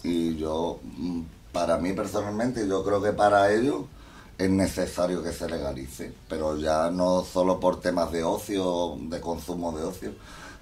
[0.02, 1.20] Y yo, mm,
[1.52, 3.82] para mí personalmente, yo creo que para ellos,
[4.38, 9.76] es necesario que se legalice, pero ya no solo por temas de ocio, de consumo
[9.76, 10.12] de ocio,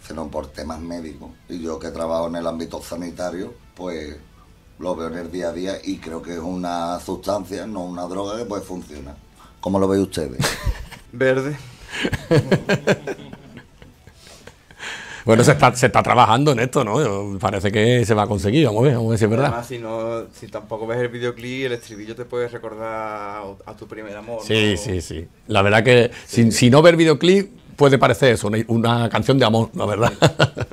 [0.06, 1.30] sino por temas médicos.
[1.48, 4.16] Y yo que trabajo en el ámbito sanitario, pues
[4.78, 8.04] lo veo en el día a día y creo que es una sustancia, no una
[8.04, 9.16] droga que puede funcionar.
[9.60, 10.40] ¿Cómo lo ven ustedes?
[11.12, 11.56] Verde.
[15.26, 17.38] Bueno, se está, se está trabajando en esto, ¿no?
[17.40, 18.64] Parece que se va a conseguir.
[18.66, 19.46] Vamos a ver, vamos a ver si es verdad.
[19.46, 23.88] Además, si, no, si tampoco ves el videoclip, el estribillo te puede recordar a tu
[23.88, 24.42] primer amor.
[24.44, 24.76] Sí, ¿no?
[24.76, 25.28] sí, sí.
[25.48, 29.44] La verdad que si, si no ver videoclip, puede parecer eso, una, una canción de
[29.44, 30.12] amor, la verdad.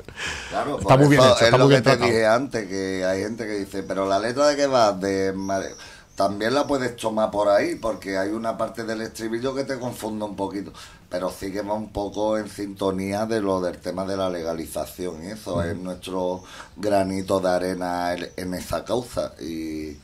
[0.48, 2.06] Claro, está muy bien eso hecho, está es lo muy que bien te tratado.
[2.06, 5.74] dije antes, que hay gente que dice, pero la letra de qué va, de mare-
[6.14, 10.24] también la puedes tomar por ahí, porque hay una parte del estribillo que te confunde
[10.24, 10.72] un poquito,
[11.14, 15.22] pero sí que va un poco en sintonía de lo del tema de la legalización,
[15.24, 16.42] y eso es nuestro
[16.76, 19.96] granito de arena en- esa causa, y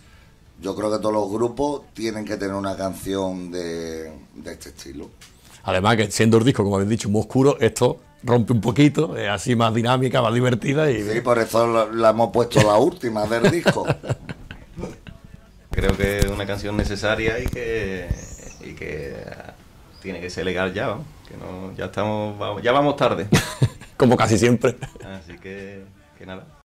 [0.62, 5.10] yo creo que todos los grupos tienen que tener una canción de, de este estilo.
[5.64, 9.28] Además que siendo el disco, como habéis dicho, muy oscuro, esto rompe un poquito, es
[9.28, 13.50] así más dinámica, más divertida y Sí, por eso la, hemos puesto la última del
[13.50, 13.84] disco.
[15.72, 18.08] Creo que es una canción necesaria y que,
[18.64, 19.16] y que
[20.00, 23.26] tiene que ser legal ya, vamos, que no, ya estamos, vamos- ya vamos tarde.
[23.96, 24.76] como casi siempre.
[25.04, 25.84] Así que,
[26.18, 26.59] que nada.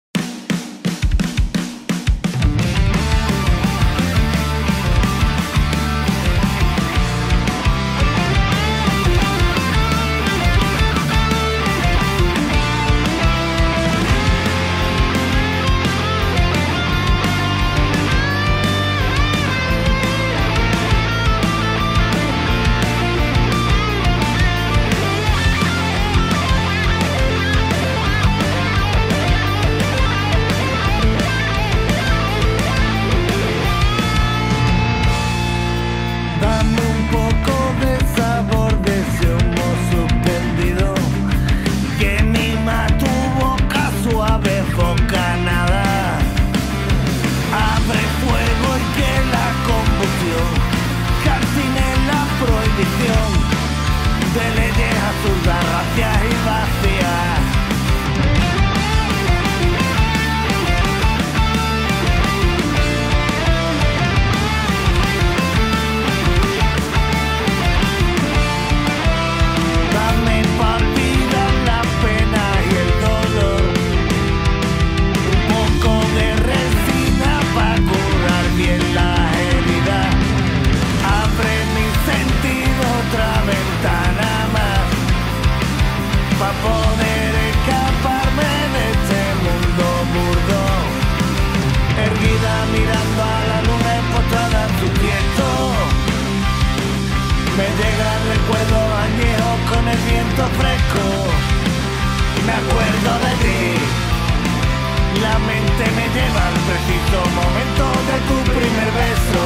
[105.20, 109.44] La mente me lleva al preciso momento de tu primer beso.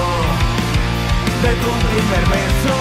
[1.42, 2.76] De tu primer beso.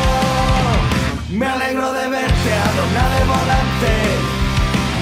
[1.29, 3.93] Me alegro de verte adornada de volante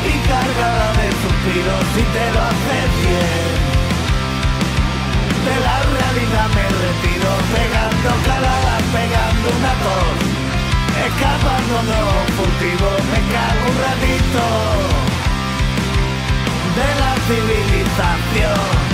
[0.10, 3.84] y cargada de suspiros si te lo haces bien.
[5.48, 10.34] De la realidad me retiro pegando caladas, pegando una tos
[11.08, 15.13] Escapando de los furtivos, me cago un ratito
[16.76, 18.93] De la civilización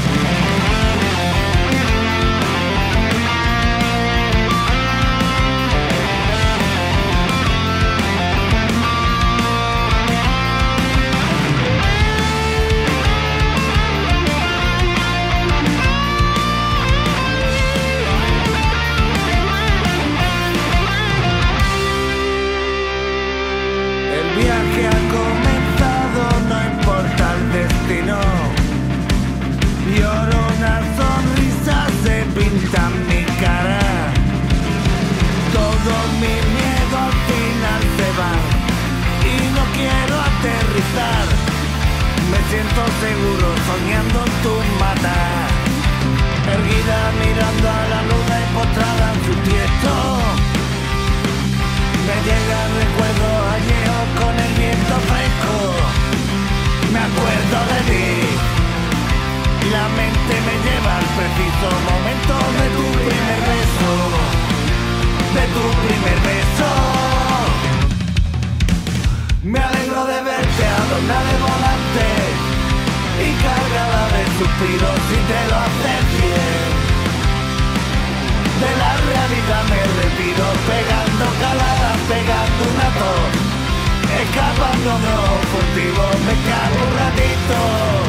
[30.59, 33.79] una sonrisa, se pinta mi cara.
[35.55, 38.33] Todo mi miedo al final se va
[39.23, 41.25] y no quiero aterrizar.
[42.31, 44.53] Me siento seguro soñando en tu
[44.83, 45.47] matar.
[46.55, 49.93] Erguida mirando a la luna y postrada en su tiesto.
[52.05, 55.55] Me llega el recuerdo añejo con el viento fresco.
[56.91, 58.58] Me acuerdo de ti.
[59.71, 63.91] La mente me lleva al preciso momento de tu primer beso.
[65.37, 66.69] De tu primer beso.
[69.43, 72.07] Me alegro de verte adornada de volante
[73.25, 76.69] y cargada de suspiros si te lo haces bien.
[78.63, 83.49] De la realidad me retiro pegando caladas, pegando una tos
[84.19, 88.08] Escapando de los furtivos, me cago un ratito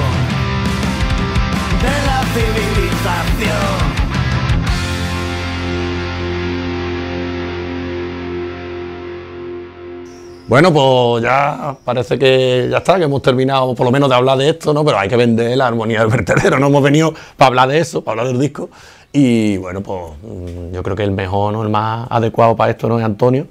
[2.34, 3.90] civilización
[10.50, 14.36] Bueno, pues ya parece que ya está, que hemos terminado por lo menos de hablar
[14.36, 14.84] de esto, ¿no?
[14.84, 18.02] Pero hay que vender la armonía del vertedero, no hemos venido para hablar de eso,
[18.02, 18.68] para hablar del disco.
[19.12, 21.62] Y bueno, pues mm, yo creo que el mejor, ¿no?
[21.62, 22.98] El más adecuado para esto, ¿no?
[22.98, 23.46] Es Antonio.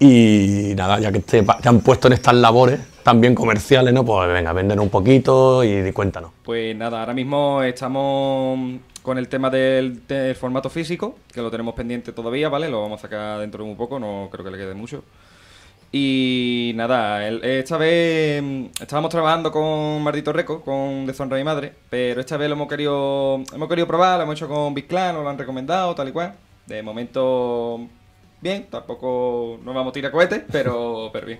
[0.00, 4.04] Y nada, ya que te, te han puesto en estas labores también comerciales, ¿no?
[4.04, 6.32] Pues venga, véndenos un poquito y cuéntanos.
[6.42, 10.02] Pues nada, ahora mismo estamos con el tema del,
[10.36, 12.68] formato físico, que lo tenemos pendiente todavía, ¿vale?
[12.68, 15.04] Lo vamos a sacar dentro de muy poco, no creo que le quede mucho.
[15.92, 22.20] Y nada, esta vez mm, estábamos trabajando con Mardito Reco, con Deshonra y Madre, pero
[22.20, 25.22] esta vez lo hemos querido, hemos querido probar, lo hemos hecho con Big Clan, nos
[25.22, 26.34] lo han recomendado, tal y cual.
[26.66, 27.86] De momento,
[28.40, 31.38] bien, tampoco nos vamos a tirar cohetes, pero, pero bien.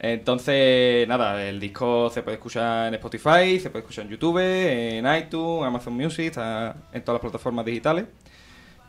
[0.00, 5.04] Entonces, nada, el disco se puede escuchar en Spotify, se puede escuchar en YouTube, en
[5.16, 8.04] iTunes, Amazon Music, está en todas las plataformas digitales.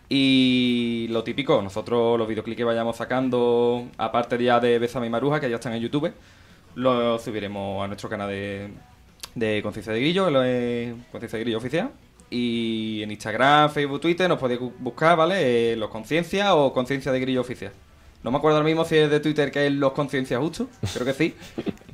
[0.08, 5.40] Y lo típico, nosotros los videoclips que vayamos sacando, aparte ya de Besame y Maruja,
[5.40, 6.12] que ya están en YouTube,
[6.76, 8.70] los subiremos a nuestro canal de,
[9.36, 10.26] de Conciencia de Grillo,
[11.12, 11.92] Conciencia de Grillo Oficial.
[12.32, 15.72] Y en Instagram, Facebook, Twitter nos podéis bu- buscar, ¿vale?
[15.74, 17.72] Eh, los Conciencia o Conciencia de Grillo Oficial.
[18.24, 21.06] No me acuerdo ahora mismo si es de Twitter que es Los Conciencia Justo, creo
[21.06, 21.36] que sí.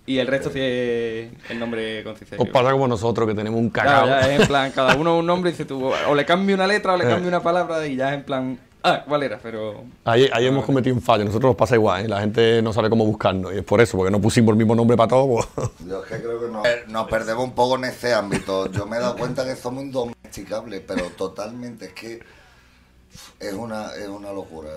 [0.07, 3.71] Y el resto sí es el nombre Conciencia Os pasa como nosotros, que tenemos un
[3.73, 6.67] ya es en plan, cada uno un nombre y dice tú, o le cambio una
[6.67, 7.09] letra o le Eh.
[7.09, 9.39] cambio una palabra y ya es en plan, ah, ¿cuál era?
[9.41, 12.07] Pero Ahí, ahí hemos cometido un fallo, nosotros nos pasa igual, ¿eh?
[12.07, 14.75] la gente no sabe cómo buscarnos y es por eso, porque no pusimos el mismo
[14.75, 15.47] nombre para todos.
[15.53, 15.69] pues.
[15.87, 18.71] Yo es que creo que nos, nos perdemos un poco en ese ámbito.
[18.71, 21.85] Yo me he dado cuenta que somos indomesticables, pero totalmente.
[21.85, 22.19] Es que
[23.39, 24.69] es una, es una locura.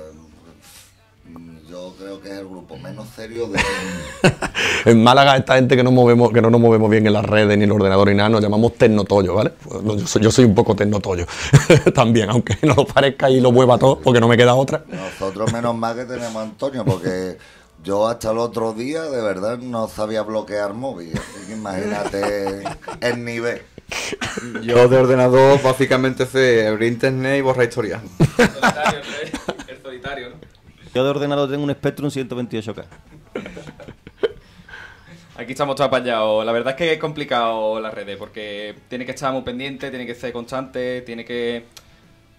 [1.68, 3.60] Yo creo que es el grupo menos serio de...
[4.84, 7.58] En Málaga, esta gente que no, movemos, que no nos movemos bien en las redes
[7.58, 9.50] ni en el ordenador ni nada, nos llamamos tecnotollo, ¿vale?
[9.62, 11.26] Pues, Yo soy, yo soy un poco tecnotollo
[11.94, 14.84] también, aunque no lo parezca y lo mueva todo, porque no me queda otra.
[14.88, 17.36] Nosotros menos mal que tenemos a Antonio, porque
[17.84, 21.12] yo hasta el otro día de verdad no sabía bloquear móvil.
[21.12, 22.64] Así que imagínate
[23.00, 23.62] el nivel.
[24.62, 28.02] Yo de ordenador básicamente sé abrir internet y borrar historias.
[29.68, 30.47] el solitario, ¿no?
[30.94, 32.84] Yo de ordenador tengo un Spectrum 128K.
[35.36, 36.44] Aquí estamos todos.
[36.44, 40.04] La verdad es que es complicado las redes porque tiene que estar muy pendiente, tiene
[40.04, 41.66] que ser constante, tiene que...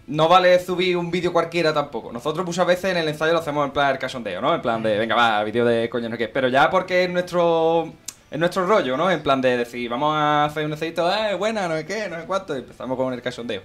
[0.08, 2.12] No vale subir un vídeo cualquiera tampoco.
[2.12, 4.54] Nosotros muchas veces en el ensayo lo hacemos en plan el cachondeo, ¿no?
[4.54, 6.28] En plan de, venga, va, vídeo de coño no qué.
[6.28, 7.93] Pero ya porque es nuestro...
[8.30, 9.10] Es nuestro rollo, ¿no?
[9.10, 12.20] En plan de decir, vamos a hacer un ensayito, eh, buena, no sé qué, no
[12.20, 13.62] sé cuánto, y empezamos con el cachondeo.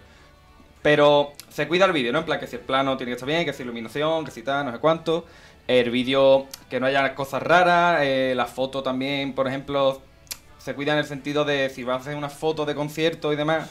[0.84, 2.18] Pero se cuida el vídeo, ¿no?
[2.18, 4.42] En plan que si el plano tiene que estar bien, que si iluminación, que si
[4.42, 5.24] tal, no sé cuánto.
[5.66, 8.00] El vídeo, que no haya cosas raras.
[8.02, 10.02] eh, la foto también, por ejemplo,
[10.58, 13.36] se cuida en el sentido de si vas a hacer una foto de concierto y
[13.36, 13.70] demás.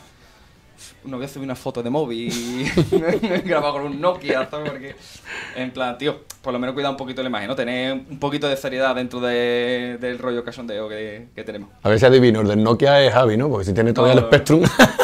[1.04, 2.66] No voy a subir una foto de móvil y
[3.46, 4.72] grabar con un Nokia, ¿sabes?
[4.72, 4.96] Porque,
[5.56, 7.56] en plan, tío, por lo menos cuida un poquito la imagen, ¿no?
[7.56, 11.70] Tener un poquito de seriedad dentro de- del rollo cachondeo que, que tenemos.
[11.84, 13.50] A ver si adivino, el del Nokia es Javi, ¿no?
[13.50, 14.64] Porque si tiene todavía No, el Spectrum.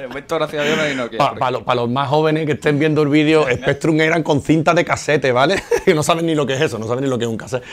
[0.00, 1.18] De momento, gracias a Dios, no hay Nokia.
[1.64, 5.30] Para los, más jóvenes que estén viendo el vídeo, Spectrum eran con cinta de casete,
[5.30, 5.62] ¿vale?
[5.84, 7.36] que no saben ni lo que es eso, no saben ni lo que es un
[7.36, 7.66] casete.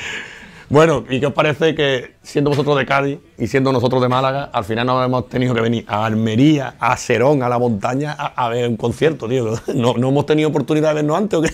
[0.67, 4.49] Bueno, ¿y qué os parece que siendo vosotros de Cádiz y siendo nosotros de Málaga,
[4.51, 8.45] al final nos hemos tenido que venir a Almería, a Serón, a la montaña, a,
[8.45, 9.57] a ver un concierto, tío?
[9.73, 11.51] ¿No, ¿No hemos tenido oportunidad de vernos antes o qué?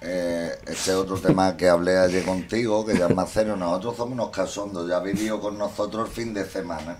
[0.00, 3.54] Eh, este es otro tema que hablé ayer contigo, que ya es más serio.
[3.54, 6.98] Nosotros somos unos cachondos, ya vivido con nosotros el fin de semana.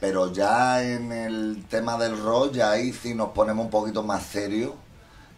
[0.00, 4.24] Pero ya en el tema del rock, ya ahí sí nos ponemos un poquito más
[4.24, 4.72] serios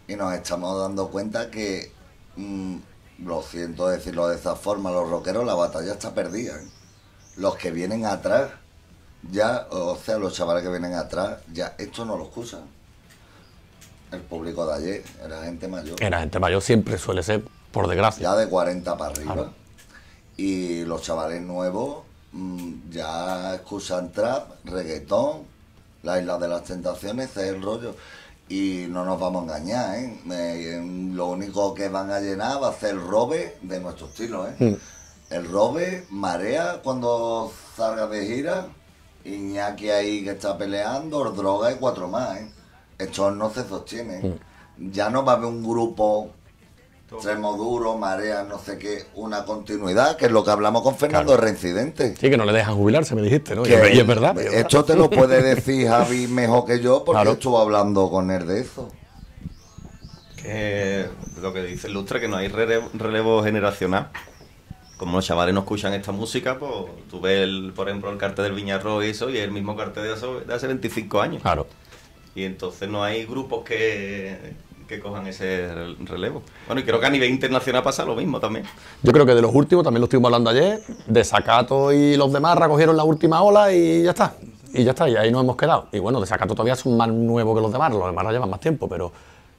[0.07, 1.91] y nos estamos dando cuenta que,
[2.37, 2.77] mm,
[3.25, 6.55] lo siento decirlo de esa forma, los rockeros, la batalla está perdida.
[6.55, 6.67] ¿eh?
[7.35, 8.51] Los que vienen atrás,
[9.31, 12.61] ya, o sea, los chavales que vienen atrás, ya esto no lo escuchan.
[14.11, 15.99] El público de ayer era gente mayor.
[16.01, 18.21] La gente mayor siempre suele ser, por desgracia.
[18.21, 19.33] Ya de 40 para arriba.
[19.33, 19.53] Claro.
[20.37, 22.03] Y los chavales nuevos
[22.89, 25.43] ya escuchan trap, reggaetón,
[26.03, 27.95] la isla de las tentaciones, ese es el rollo.
[28.49, 30.19] Y no nos vamos a engañar, ¿eh?
[30.25, 34.47] Me- lo único que van a llenar va a ser el robe de nuestro estilo,
[34.47, 34.55] ¿eh?
[34.59, 34.73] Mm.
[35.33, 38.67] El robe, marea cuando salga de gira,
[39.25, 42.51] Iñaki ahí que está peleando, droga y cuatro más, ¿eh?
[42.99, 44.39] Esto no se sostiene.
[44.77, 46.31] Ya no va a haber un grupo
[47.15, 51.33] extremo duro, marea, no sé qué, una continuidad, que es lo que hablamos con Fernando
[51.33, 51.43] Claro.
[51.43, 52.15] Reincidente.
[52.15, 53.61] Sí, que no le dejan jubilarse, me dijiste, ¿no?
[53.63, 54.37] Y Que es- y es verdad.
[54.39, 57.31] Esto te lo puede decir Javi mejor que yo, porque Claro.
[57.33, 58.89] estuvo hablando con él de eso.
[60.41, 61.05] Que
[61.41, 64.09] lo que dice Lustre, que no hay relevo, relevo generacional.
[64.97, 66.71] Como los chavales no escuchan esta música, pues
[67.09, 69.75] tú ves, el, por ejemplo, el cartel del Viñarro y eso, y es el mismo
[69.75, 71.41] cartel de, eso- de hace 25 años.
[71.41, 71.67] Claro.
[72.35, 74.37] Y entonces no hay grupos que,
[74.87, 76.41] que cojan ese re- relevo.
[76.67, 78.65] Bueno, y creo que a nivel internacional pasa lo mismo también.
[79.01, 82.31] Yo creo que de los últimos, también lo estuvimos hablando ayer, de Sacato y los
[82.31, 84.35] demás recogieron la última ola y ya está.
[84.73, 85.85] Y ya está, y ahí nos hemos quedado.
[85.91, 88.59] Y bueno, de Sacato todavía son más nuevos que los demás, los demás llevan más
[88.59, 89.11] tiempo, pero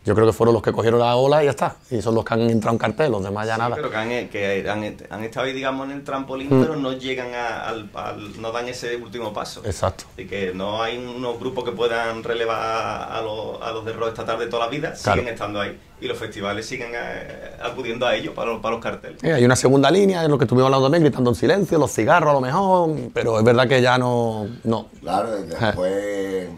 [0.05, 1.77] Yo creo que fueron los que cogieron la ola y ya está.
[1.91, 3.75] Y son los que han entrado en cartel, los demás ya Sí, nada.
[3.77, 6.61] Pero que han, que han, han estado ahí, digamos, en el trampolín, Mm.
[6.61, 9.63] pero no llegan a- al, al- no dan ese último paso.
[9.65, 10.05] Exacto.
[10.19, 14.09] Y que no hay unos grupos que puedan relevar a los, a los de rock
[14.09, 15.21] esta tarde toda la vida, Claro.
[15.21, 15.79] siguen estando ahí.
[16.01, 19.25] Y los festivales siguen eh, acudiendo a ellos para, los- para los carteles.
[19.25, 21.91] Eh, hay una segunda línea, en lo que estuvimos hablando también, gritando en silencio, los
[21.91, 24.49] cigarros a lo mejor, pero es verdad que ya no.
[24.65, 24.89] no.
[25.01, 26.49] Claro, después.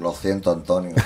[0.00, 0.94] Lo siento, Antonio.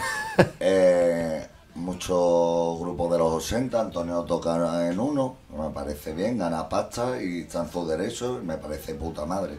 [0.60, 7.22] Eh, muchos grupos de los 80, Antonio toca en uno, me parece bien, gana pasta
[7.22, 9.58] y está en su derecho, y me parece puta madre.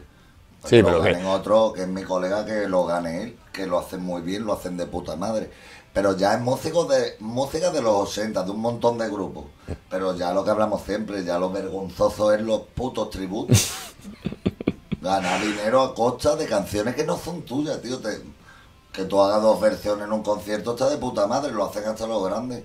[0.66, 3.78] Sí, pero lo que- otro, que es mi colega, que lo gane él, que lo
[3.78, 5.52] hacen muy bien, lo hacen de puta madre.
[5.94, 9.46] Pero ya es música de, música de los 80, de un montón de grupos.
[9.92, 13.70] Pero ya lo que hablamos siempre, ya lo vergonzoso es los putos tributos.
[15.02, 18.00] Ganar dinero a costa de canciones que no son tuyas, tío.
[18.00, 18.22] Te-
[18.94, 22.08] que tú hagas dos versiones en un concierto está de puta madre, lo hacen hasta
[22.08, 22.64] los grandes.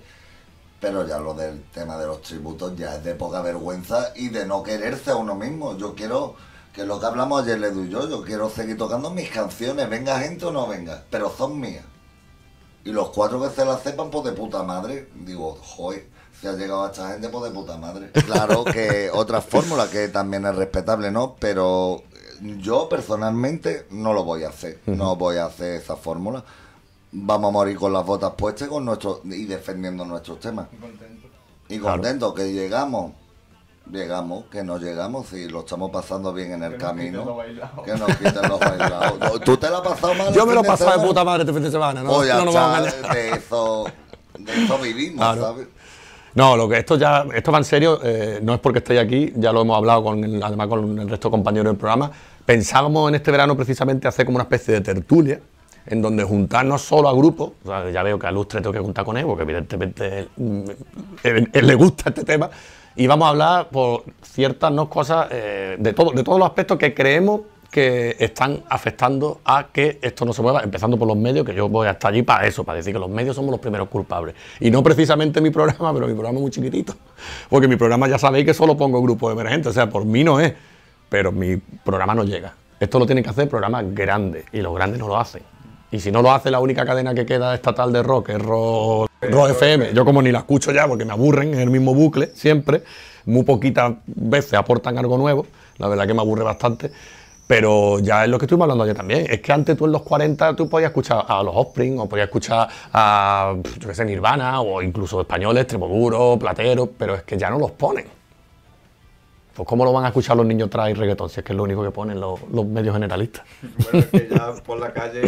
[0.79, 4.45] Pero ya lo del tema de los tributos ya es de poca vergüenza y de
[4.45, 5.75] no quererse a uno mismo.
[5.75, 6.35] Yo quiero,
[6.71, 9.89] que es lo que hablamos ayer Ledu y yo, yo quiero seguir tocando mis canciones,
[9.89, 11.83] venga gente o no venga, pero son mías.
[12.85, 15.09] Y los cuatro que se las sepan, pues de puta madre.
[15.15, 16.07] Digo, joder,
[16.39, 18.11] si ha llegado a esta gente, pues de puta madre.
[18.11, 21.35] Claro que otra fórmula que también es respetable, ¿no?
[21.39, 22.03] Pero
[22.59, 24.79] yo personalmente no lo voy a hacer.
[24.85, 26.43] No voy a hacer esa fórmula.
[27.11, 30.67] Vamos a morir con las botas puestas y con nuestro, y defendiendo nuestros temas.
[31.67, 33.13] Y contentos que llegamos.
[33.91, 37.37] Llegamos, que no llegamos, y lo estamos pasando bien en el camino.
[37.83, 39.41] Que nos quiten los bailados.
[39.43, 40.31] ¿Tú te la has pasado mal?
[40.31, 42.11] Yo me lo he pasado de puta madre este fin de semana, ¿no?
[42.13, 43.13] Pues ya no nos vamos a engañar.
[43.15, 43.85] de eso,
[44.37, 45.41] de eso vivimos, Claro.
[45.41, 45.67] ¿sabes?
[46.35, 49.33] No, lo que esto ya, esto va en serio, eh, no es porque estéis aquí,
[49.35, 52.11] ya lo hemos hablado con el- además con el resto de compañeros del programa.
[52.45, 55.39] Pensábamos en este verano precisamente hacer como una especie de tertulia,
[55.85, 57.51] en donde juntarnos solo a grupos.
[57.63, 60.29] O sea, ya veo que a Lustre tengo que juntar con él, porque evidentemente él,
[60.37, 60.63] mm,
[61.65, 62.49] le gusta este tema.
[62.95, 64.89] Y vamos a hablar por ciertas ¿no?
[64.89, 67.41] cosas eh, de, todo, de todos los aspectos que creemos
[67.71, 71.69] que están afectando a que esto no se mueva, empezando por los medios, que yo
[71.69, 74.35] voy hasta allí para eso, para decir que los medios somos los primeros culpables.
[74.59, 76.93] Y no precisamente mi programa, pero mi programa es muy chiquitito.
[77.49, 80.39] Porque mi programa ya sabéis que solo pongo grupos emergentes, o sea, por mí no
[80.39, 80.53] es,
[81.09, 82.53] pero mi programa no llega.
[82.79, 85.43] Esto lo tienen que hacer programas grandes, y los grandes no lo hacen.
[85.91, 89.09] Y si no lo hace la única cadena que queda estatal de rock, es Rock,
[89.21, 92.27] Rock FM, yo como ni la escucho ya porque me aburren, en el mismo bucle
[92.35, 92.83] siempre,
[93.25, 95.45] muy poquitas veces aportan algo nuevo,
[95.77, 96.91] la verdad que me aburre bastante.
[97.49, 99.25] Pero ya es lo que estuvimos hablando ayer también.
[99.27, 102.27] Es que antes tú en los 40 tú podías escuchar a los Offspring o podías
[102.27, 107.49] escuchar a, yo qué sé, Nirvana o incluso españoles, Tremoduro, Platero, pero es que ya
[107.49, 108.05] no los ponen.
[109.55, 111.63] Pues ¿cómo lo van a escuchar los niños trae reggaetón si es que es lo
[111.63, 113.43] único que ponen los, los medios generalistas?
[113.63, 115.23] Bueno, es que ya por la calle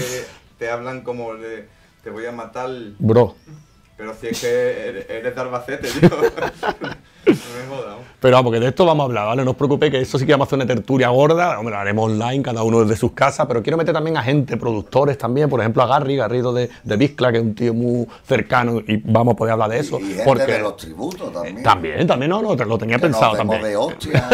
[0.60, 1.68] te hablan como de
[2.04, 2.70] te voy a matar.
[3.00, 3.36] Bro.
[3.98, 6.10] Pero si es que eres, eres de Albacete, tío.
[8.20, 9.44] Pero vamos, que de esto vamos a hablar, ¿vale?
[9.44, 11.80] No os preocupéis, que eso sí que vamos a hacer una tertulia gorda, hombre, lo
[11.82, 15.50] haremos online, cada uno desde sus casas, pero quiero meter también a gente, productores también,
[15.50, 18.98] por ejemplo a Garry, Garrido de, de Vizcla, que es un tío muy cercano y
[18.98, 20.00] vamos a poder hablar de eso.
[20.00, 21.64] Y gente porque de los tributos también.
[21.64, 23.72] También, también, no, no, te lo tenía Que nos pensado demos también.
[23.72, 24.30] de hostia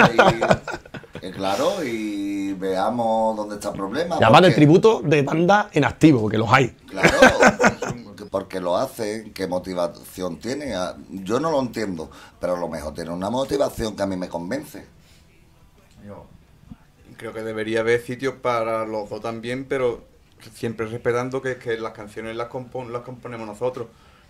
[1.23, 4.17] y, y claro, y veamos dónde está el problema.
[4.19, 6.73] Y además de porque- tributo de banda en activo, porque los hay.
[6.89, 10.75] Claro, que porque lo hacen, qué motivación tiene.
[10.75, 12.09] Ah, Yo no lo entiendo,
[12.39, 14.85] pero a lo mejor tiene una motivación que a mí me convence.
[17.17, 20.03] Creo que debería haber sitios para los dos también, pero
[20.53, 23.87] siempre respetando que, las canciones las, compon- las componemos nosotros.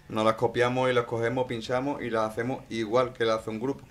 [0.09, 3.59] No las copiamos y las cogemos, pinchamos y las hacemos igual que las hace un
[3.59, 3.83] grupo.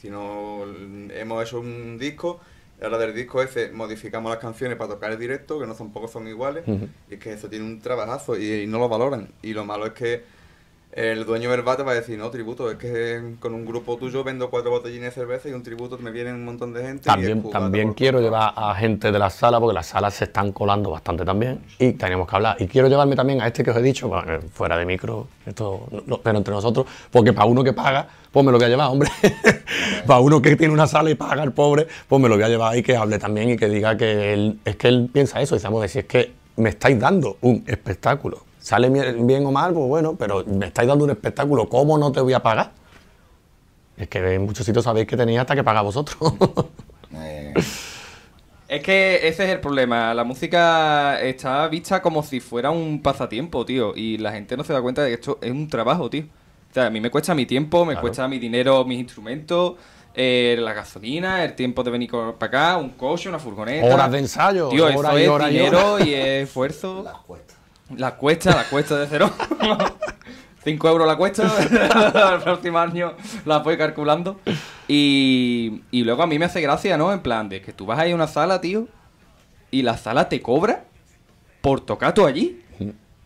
[0.00, 0.64] Si no,
[1.10, 2.40] hemos hecho un disco,
[2.82, 6.28] ahora del disco ese modificamos las canciones para tocar el directo, que no tampoco son
[6.28, 6.64] iguales,
[7.10, 9.28] y es que eso tiene un trabajazo y, y no lo valoran.
[9.42, 10.24] Y lo malo es que
[10.96, 13.96] el dueño del bar te va a decir, no, tributo, es que con un grupo
[13.96, 17.10] tuyo vendo cuatro botellines de cerveza y un tributo me viene un montón de gente.
[17.10, 20.90] y También, quiero llevar a gente de la sala, porque las salas se están colando
[20.90, 22.56] bastante también, y tenemos que hablar.
[22.60, 25.26] Y quiero llevarme también a este que os he dicho, bueno, eh, fuera de micro,
[25.44, 28.68] esto, no- pero entre nosotros, porque para uno que paga, pues me lo voy a
[28.68, 29.10] llevar, hombre.
[30.06, 32.48] para uno que tiene una sala y paga el pobre, pues me lo voy a
[32.48, 35.56] llevar y que hable también y que diga que él, es que él piensa eso.
[35.62, 38.44] Vamos, si es que me estáis dando un espectáculo.
[38.64, 42.20] Sale bien o mal, pues bueno, pero me estáis dando un espectáculo, ¿cómo no te
[42.22, 42.72] voy a pagar?
[43.94, 46.16] Es que en muchos sitios sabéis que tenéis hasta que pagar vosotros.
[48.66, 50.14] Es que ese es el problema.
[50.14, 53.92] La música está vista como si fuera un pasatiempo, tío.
[53.94, 56.24] Y la gente no se da cuenta de que esto es un trabajo, tío.
[56.70, 58.00] O sea, a mí me cuesta mi tiempo, me Claro.
[58.00, 59.74] cuesta mi dinero, mis instrumentos,
[60.14, 63.94] eh, la gasolina, el tiempo de venir para acá, un coche, una furgoneta.
[63.94, 66.06] Horas de ensayo, Tío, horas eso y es horas y dinero horas.
[66.08, 67.04] y es esfuerzo.
[67.96, 68.54] La cuesta.
[68.54, 69.30] La cuesta, de cero.
[70.64, 71.42] 5 euros la cuesta,
[72.34, 73.12] el próximo año
[73.44, 74.40] la voy calculando.
[74.88, 77.12] Y, y luego a mí me hace gracia, ¿no?
[77.12, 78.88] En plan, de que tú vas ahí a una sala, tío,
[79.70, 80.84] y la sala te cobra
[81.60, 82.62] por tocar tú allí.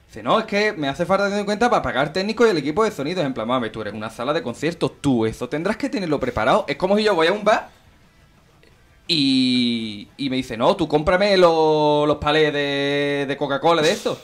[0.08, 2.56] Dice, no, es que me hace falta tener en cuenta para pagar técnico y el
[2.58, 3.22] equipo de sonido.
[3.22, 6.64] En plan, mames, tú eres una sala de conciertos, tú eso tendrás que tenerlo preparado.
[6.66, 7.68] Es como si yo voy a un bar
[9.06, 14.18] y, y me dice, no, tú cómprame los, los palés de, de Coca-Cola de esto.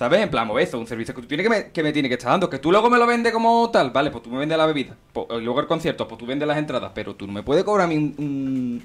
[0.00, 0.22] ¿Sabes?
[0.22, 2.14] En plan, pues eso, un servicio que tú tienes que me, que me tiene que
[2.14, 2.48] estar dando.
[2.48, 4.96] Que tú luego me lo vendes como tal, vale, pues tú me vendes la bebida.
[5.12, 6.92] Pues, luego el concierto, pues tú vendes las entradas.
[6.94, 8.82] Pero tú no me puedes cobrar a mí un, un-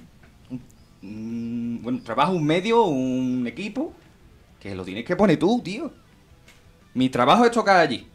[0.50, 0.62] un-
[1.10, 3.94] un- bueno, trabajo, un medio, un equipo,
[4.60, 5.90] que lo tienes que poner tú, tío.
[6.94, 8.06] Mi trabajo es tocar allí.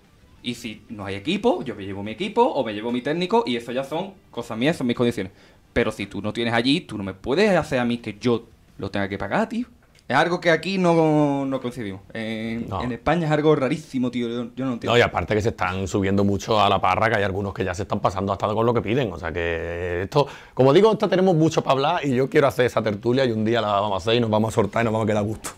[0.43, 3.45] Y si no hay equipo, yo me llevo mi equipo o me llevo mi técnico
[3.47, 5.33] y eso ya son cosas mías, son mis condiciones.
[5.73, 8.47] Pero si tú no tienes allí, tú no me puedes hacer a mí que yo
[8.77, 9.67] lo tenga que pagar, tío.
[10.11, 12.01] Es algo que aquí no, no concebimos.
[12.13, 12.83] En, No.
[12.83, 14.27] en España es algo rarísimo, tío.
[14.27, 14.91] Yo, yo no entiendo.
[14.93, 17.65] No, y aparte que se están subiendo mucho a la parra, que hay algunos que
[17.65, 19.13] ya se están pasando hasta con lo que piden.
[19.13, 22.67] O sea que esto, como digo, esto tenemos mucho para hablar y yo quiero hacer
[22.67, 24.85] esa tertulia y un día la vamos a hacer y nos vamos a soltar y
[24.87, 25.51] nos vamos a quedar a gusto.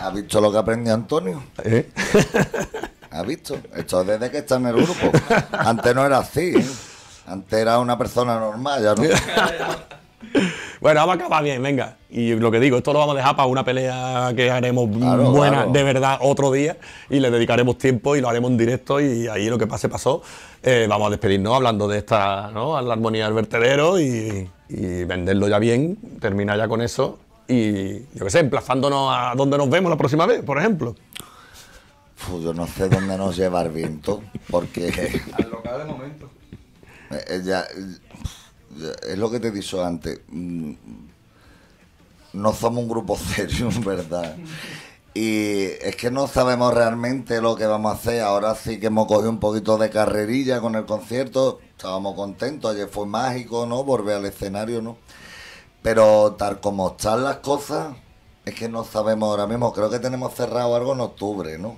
[0.00, 1.40] ¿Has visto lo que aprendió Antonio?
[1.62, 1.88] ¿Eh?
[3.12, 3.56] ¿Has visto?
[3.76, 5.12] Esto es desde que está en el grupo.
[5.52, 6.52] Antes no era así.
[6.56, 6.66] ¿eh?
[7.28, 9.02] Antes era una persona normal, ya no.
[10.84, 11.96] Bueno, vamos a acabar bien, venga.
[12.10, 15.30] Y lo que digo, esto lo vamos a dejar para una pelea que haremos Claro,
[15.30, 15.72] buena claro.
[15.72, 16.76] de verdad otro día
[17.08, 20.20] y le dedicaremos tiempo y lo haremos en directo y ahí lo que pase pasó.
[20.62, 22.78] Eh, vamos a despedirnos hablando de esta, ¿no?
[22.82, 27.18] La armonía del vertedero y, y venderlo ya bien, terminar ya con eso
[27.48, 30.94] y yo qué sé, emplazándonos a donde nos vemos la próxima vez, por ejemplo.
[32.14, 34.92] Fu, yo no sé dónde nos lleva el viento, porque
[35.32, 36.28] Al local de momento.
[37.10, 37.64] ya, eh, ya,
[39.06, 40.20] es lo que te he dicho antes.
[40.28, 40.72] mm,
[42.34, 44.36] No somos un grupo serio, en verdad.
[45.14, 48.20] Y es que no sabemos realmente lo que vamos a hacer.
[48.22, 51.60] Ahora sí que hemos cogido un poquito de carrerilla con el concierto.
[51.76, 52.72] Estábamos contentos.
[52.74, 53.84] Ayer fue mágico, ¿no?
[53.84, 54.98] Volver al escenario, ¿no?
[55.82, 57.96] Pero tal como están las cosas,
[58.44, 59.72] es que no sabemos ahora mismo.
[59.72, 61.76] Creo que tenemos cerrado algo en octubre, ¿no?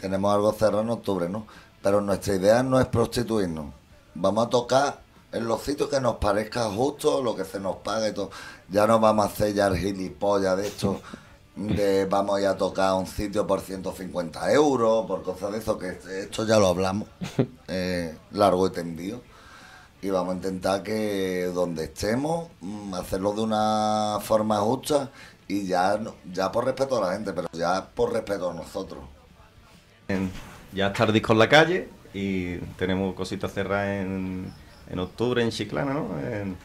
[0.00, 1.46] Tenemos algo cerrado en octubre, ¿no?
[1.82, 3.74] Pero nuestra idea no es prostituirnos.
[4.14, 5.02] Vamos a tocar
[5.36, 8.30] en los sitios que nos parezca justo, lo que se nos pague y todo.
[8.68, 11.00] Ya no vamos a hacer ya el gilipollas de esto,
[11.54, 15.78] de vamos a ir a tocar un sitio por 150 euros, por cosas de eso,
[15.78, 17.08] que esto ya lo hablamos,
[17.68, 19.20] eh, largo y tendido.
[20.02, 25.10] Y vamos a intentar que donde estemos, mm, hacerlo de una forma justa
[25.48, 25.98] y ya,
[26.32, 29.00] ya por respeto a la gente, pero ya por respeto a nosotros.
[30.72, 34.52] Ya está el disco en la calle y tenemos cositas cerradas en,
[34.90, 36.18] en octubre en Chiclana, ¿no?
[36.20, 36.56] En,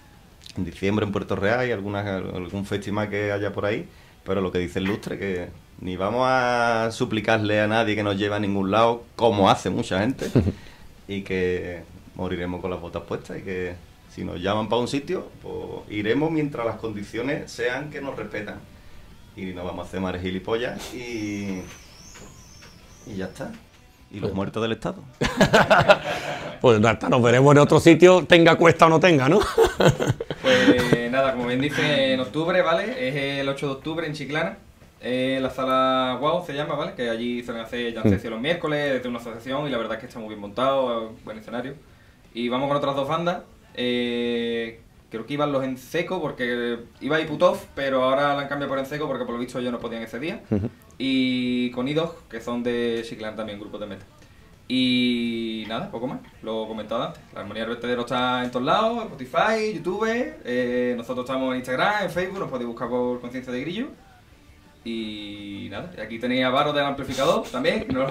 [0.58, 3.88] en diciembre en Puerto Real y algunas, algún festival que haya por ahí.
[4.24, 5.50] Pero lo que dice el Lustre, que
[5.80, 10.00] ni vamos a suplicarle a nadie que nos lleve a ningún lado, como hace mucha
[10.00, 10.30] gente,
[11.08, 11.82] y que
[12.16, 13.76] moriremos con las botas puestas y que
[14.14, 18.60] si nos llaman para un sitio, pues iremos mientras las condiciones sean que nos respetan.
[19.36, 21.64] Y no vamos a hacer más gilipollas y,
[23.08, 23.52] y ya está.
[24.12, 25.04] Y los muertos del Estado.
[26.62, 29.40] Pues ya está, nos veremos en otro sitio, tenga cuesta o no tenga, ¿no?
[30.44, 33.08] Pues nada, como bien dice, en octubre, ¿vale?
[33.10, 34.58] Es el 8 de octubre en Chiclana.
[35.02, 36.94] Eh, la sala Wow se llama, ¿vale?
[36.94, 38.30] Que allí suelen hacer ya Mm.
[38.30, 41.40] los miércoles, desde una asociación, y la verdad es que está muy bien montado, buen
[41.40, 41.74] escenario.
[42.34, 43.40] Y vamos con otras dos bandas.
[43.74, 48.70] Eh, creo que iban los en seco, porque iba Iputov, pero ahora la han cambiado
[48.70, 50.42] por en seco, porque por lo visto ellos no podían ese día.
[51.04, 54.06] Y con Idos, que son de Chiclana también, grupos de metal.
[54.68, 57.20] Y nada, poco más, lo he comentado antes.
[57.34, 60.08] La armonía del vertedero está en todos lados, Spotify, YouTube.
[60.46, 63.88] eh, nosotros estamos en Instagram, en Facebook, nos podéis buscar por Conciencia de Grillo.
[64.86, 68.06] Y nada, aquí tenéis a Varo del amplificador también, no,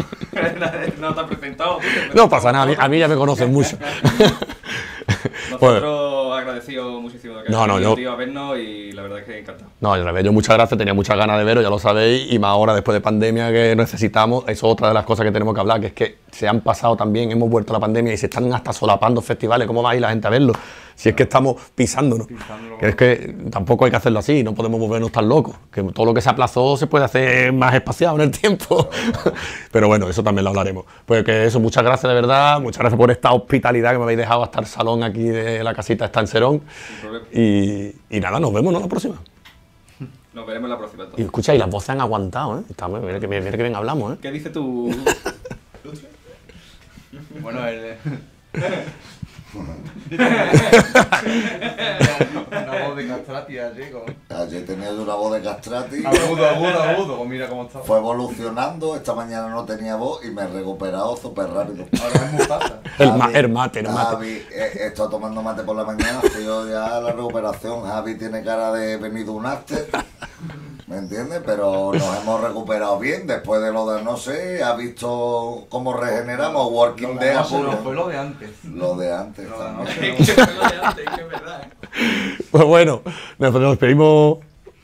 [0.99, 1.79] no está presentado.
[2.13, 3.79] No pasa nada, a mí, a mí ya me conocen mucho.
[5.51, 9.39] Nosotros agradecidos muchísimo de que No, no, yo- a vernos y la verdad es que
[9.39, 9.71] encantado.
[9.81, 12.39] No, al revés, yo muchas gracias, tenía muchas ganas de veros, ya lo sabéis, y
[12.39, 15.55] más ahora después de pandemia que necesitamos, eso es otra de las cosas que tenemos
[15.55, 18.17] que hablar, que es que se han pasado también, hemos vuelto a la pandemia y
[18.17, 20.53] se están hasta solapando festivales, ¿cómo va a ir la gente a verlo?
[20.95, 22.27] Si es que estamos pisándonos,
[22.79, 26.05] que es que tampoco hay que hacerlo así, no podemos volvernos tan locos, que todo
[26.05, 28.91] lo que se aplazó se puede hacer más espaciado en el tiempo,
[29.73, 30.85] pero bueno, eso también lo hablaremos.
[31.07, 34.19] Pues que eso, muchas gracias de verdad, muchas gracias por esta hospitalidad que me habéis
[34.19, 36.20] dejado hasta el salón aquí de la casita está
[37.33, 38.81] y, y nada, nos vemos ¿no?
[38.81, 39.17] la próxima.
[40.35, 41.27] Nos veremos la próxima Y entonces.
[41.27, 42.63] escucha, y las voces han aguantado, ¿eh?
[42.71, 44.19] Está, mira, que, mira que bien hablamos, ¿eh?
[44.23, 44.89] ¿Qué dices tú?
[47.41, 47.97] Bueno, el,
[52.51, 53.57] Una voz de castrati
[53.93, 54.05] como...
[54.41, 56.05] Ayer tenía yo una voz de castrati.
[56.07, 57.17] Agudo, agudo, agudo.
[57.19, 57.81] Pues mira cómo está.
[57.81, 61.87] Fue evolucionando, esta mañana no tenía voz y me he recuperado súper rápido.
[62.01, 62.49] Ahora es.
[63.01, 64.11] El, ma- el mate, el mate.
[64.17, 67.83] Javi, eh, he estado tomando mate por la mañana, estoy yo ya la recuperación.
[67.85, 69.87] Javi tiene cara de venido un after,
[70.91, 71.41] ¿me entiendes?
[71.47, 76.71] Pero nos hemos recuperado bien después de lo de no sé, ha visto cómo regeneramos
[76.71, 77.79] Working Lo Day de a anoche no, puro.
[77.83, 78.51] fue lo de antes.
[78.65, 80.15] Lo de antes Lo de también.
[80.17, 80.35] anoche
[82.51, 83.03] Pues bueno,
[83.39, 84.39] nos nos despedimos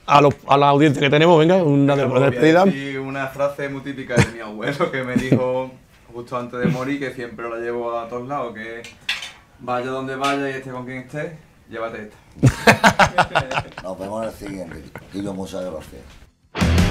[0.06, 1.38] a, los- a la audiencia que tenemos.
[1.38, 2.64] Venga, una despedida.
[2.64, 5.70] decir una frase muy típica de mi abuelo que me dijo
[6.14, 8.88] justo antes de morir, que siempre la llevo a todos lados, que es,
[9.58, 11.36] vaya donde vaya y esté con quien esté,
[11.68, 12.10] llévate
[12.42, 13.82] esta.
[13.82, 14.84] Nos vemos en el siguiente.
[15.12, 16.85] Quillo, muchas gracias.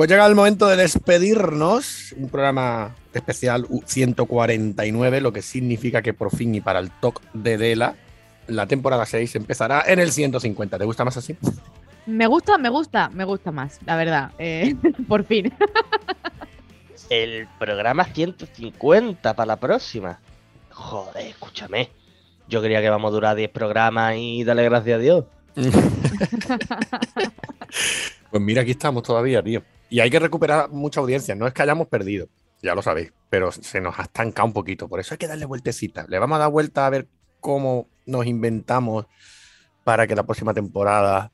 [0.00, 2.14] Pues llega el momento de despedirnos.
[2.16, 7.20] Un programa especial U- 149, lo que significa que por fin y para el TOC
[7.34, 7.96] de Dela,
[8.46, 10.78] la temporada 6 empezará en el 150.
[10.78, 11.36] ¿Te gusta más así?
[12.06, 14.30] Me gusta, me gusta, me gusta más, la verdad.
[14.38, 14.74] eh,
[15.06, 15.52] por fin.
[17.10, 20.18] El programa 150 para la próxima.
[20.70, 21.90] Joder, escúchame.
[22.48, 25.24] Yo creía que vamos a durar 10 programas y dale gracias a Dios.
[28.30, 29.62] Pues mira, aquí estamos todavía, tío.
[29.90, 31.34] Y hay que recuperar mucha audiencia.
[31.34, 32.28] No es que hayamos perdido,
[32.62, 34.88] ya lo sabéis, pero se nos ha estancado un poquito.
[34.88, 36.06] Por eso hay que darle vueltecita.
[36.08, 37.08] Le vamos a dar vuelta a ver
[37.40, 39.06] cómo nos inventamos
[39.84, 41.32] para que la próxima temporada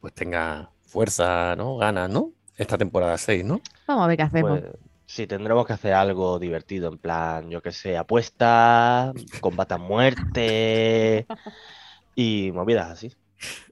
[0.00, 1.78] pues tenga fuerza, ¿no?
[1.78, 2.32] Ganas, ¿no?
[2.56, 3.62] Esta temporada 6, ¿no?
[3.88, 4.60] Vamos a ver qué hacemos.
[4.60, 4.72] Pues,
[5.06, 11.26] sí, tendremos que hacer algo divertido, en plan, yo que sé, apuesta, combate a muerte
[12.14, 13.12] y movidas así.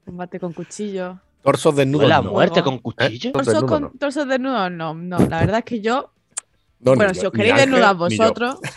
[0.03, 1.19] Combate con cuchillo.
[1.43, 2.07] Torsos desnudos.
[2.09, 2.63] ¿La muerte ¿Eh?
[2.63, 3.31] con cuchillo?
[3.33, 3.91] Torsos Torsos desnudos, con no.
[3.99, 5.17] torsos desnudos, no, no.
[5.19, 6.11] La verdad es que yo.
[6.79, 7.97] No, bueno, yo, si os queréis Ángel, desnudar yo.
[7.97, 8.57] vosotros.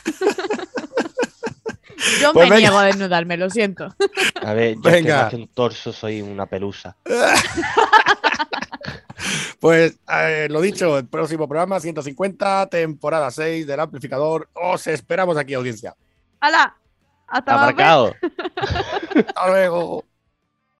[2.20, 2.68] yo Pues me venga.
[2.68, 3.94] niego a desnudarme, lo siento.
[4.42, 5.22] A ver, yo Venga.
[5.22, 6.96] más que un torso soy una pelusa.
[9.58, 14.48] Pues eh, lo dicho, el próximo programa 150, temporada 6 del amplificador.
[14.52, 15.96] Os esperamos aquí, audiencia.
[16.40, 16.76] ¡Hala!
[17.26, 17.54] ¡Hasta!
[17.54, 18.14] Aparcado.
[19.16, 20.04] Hasta luego.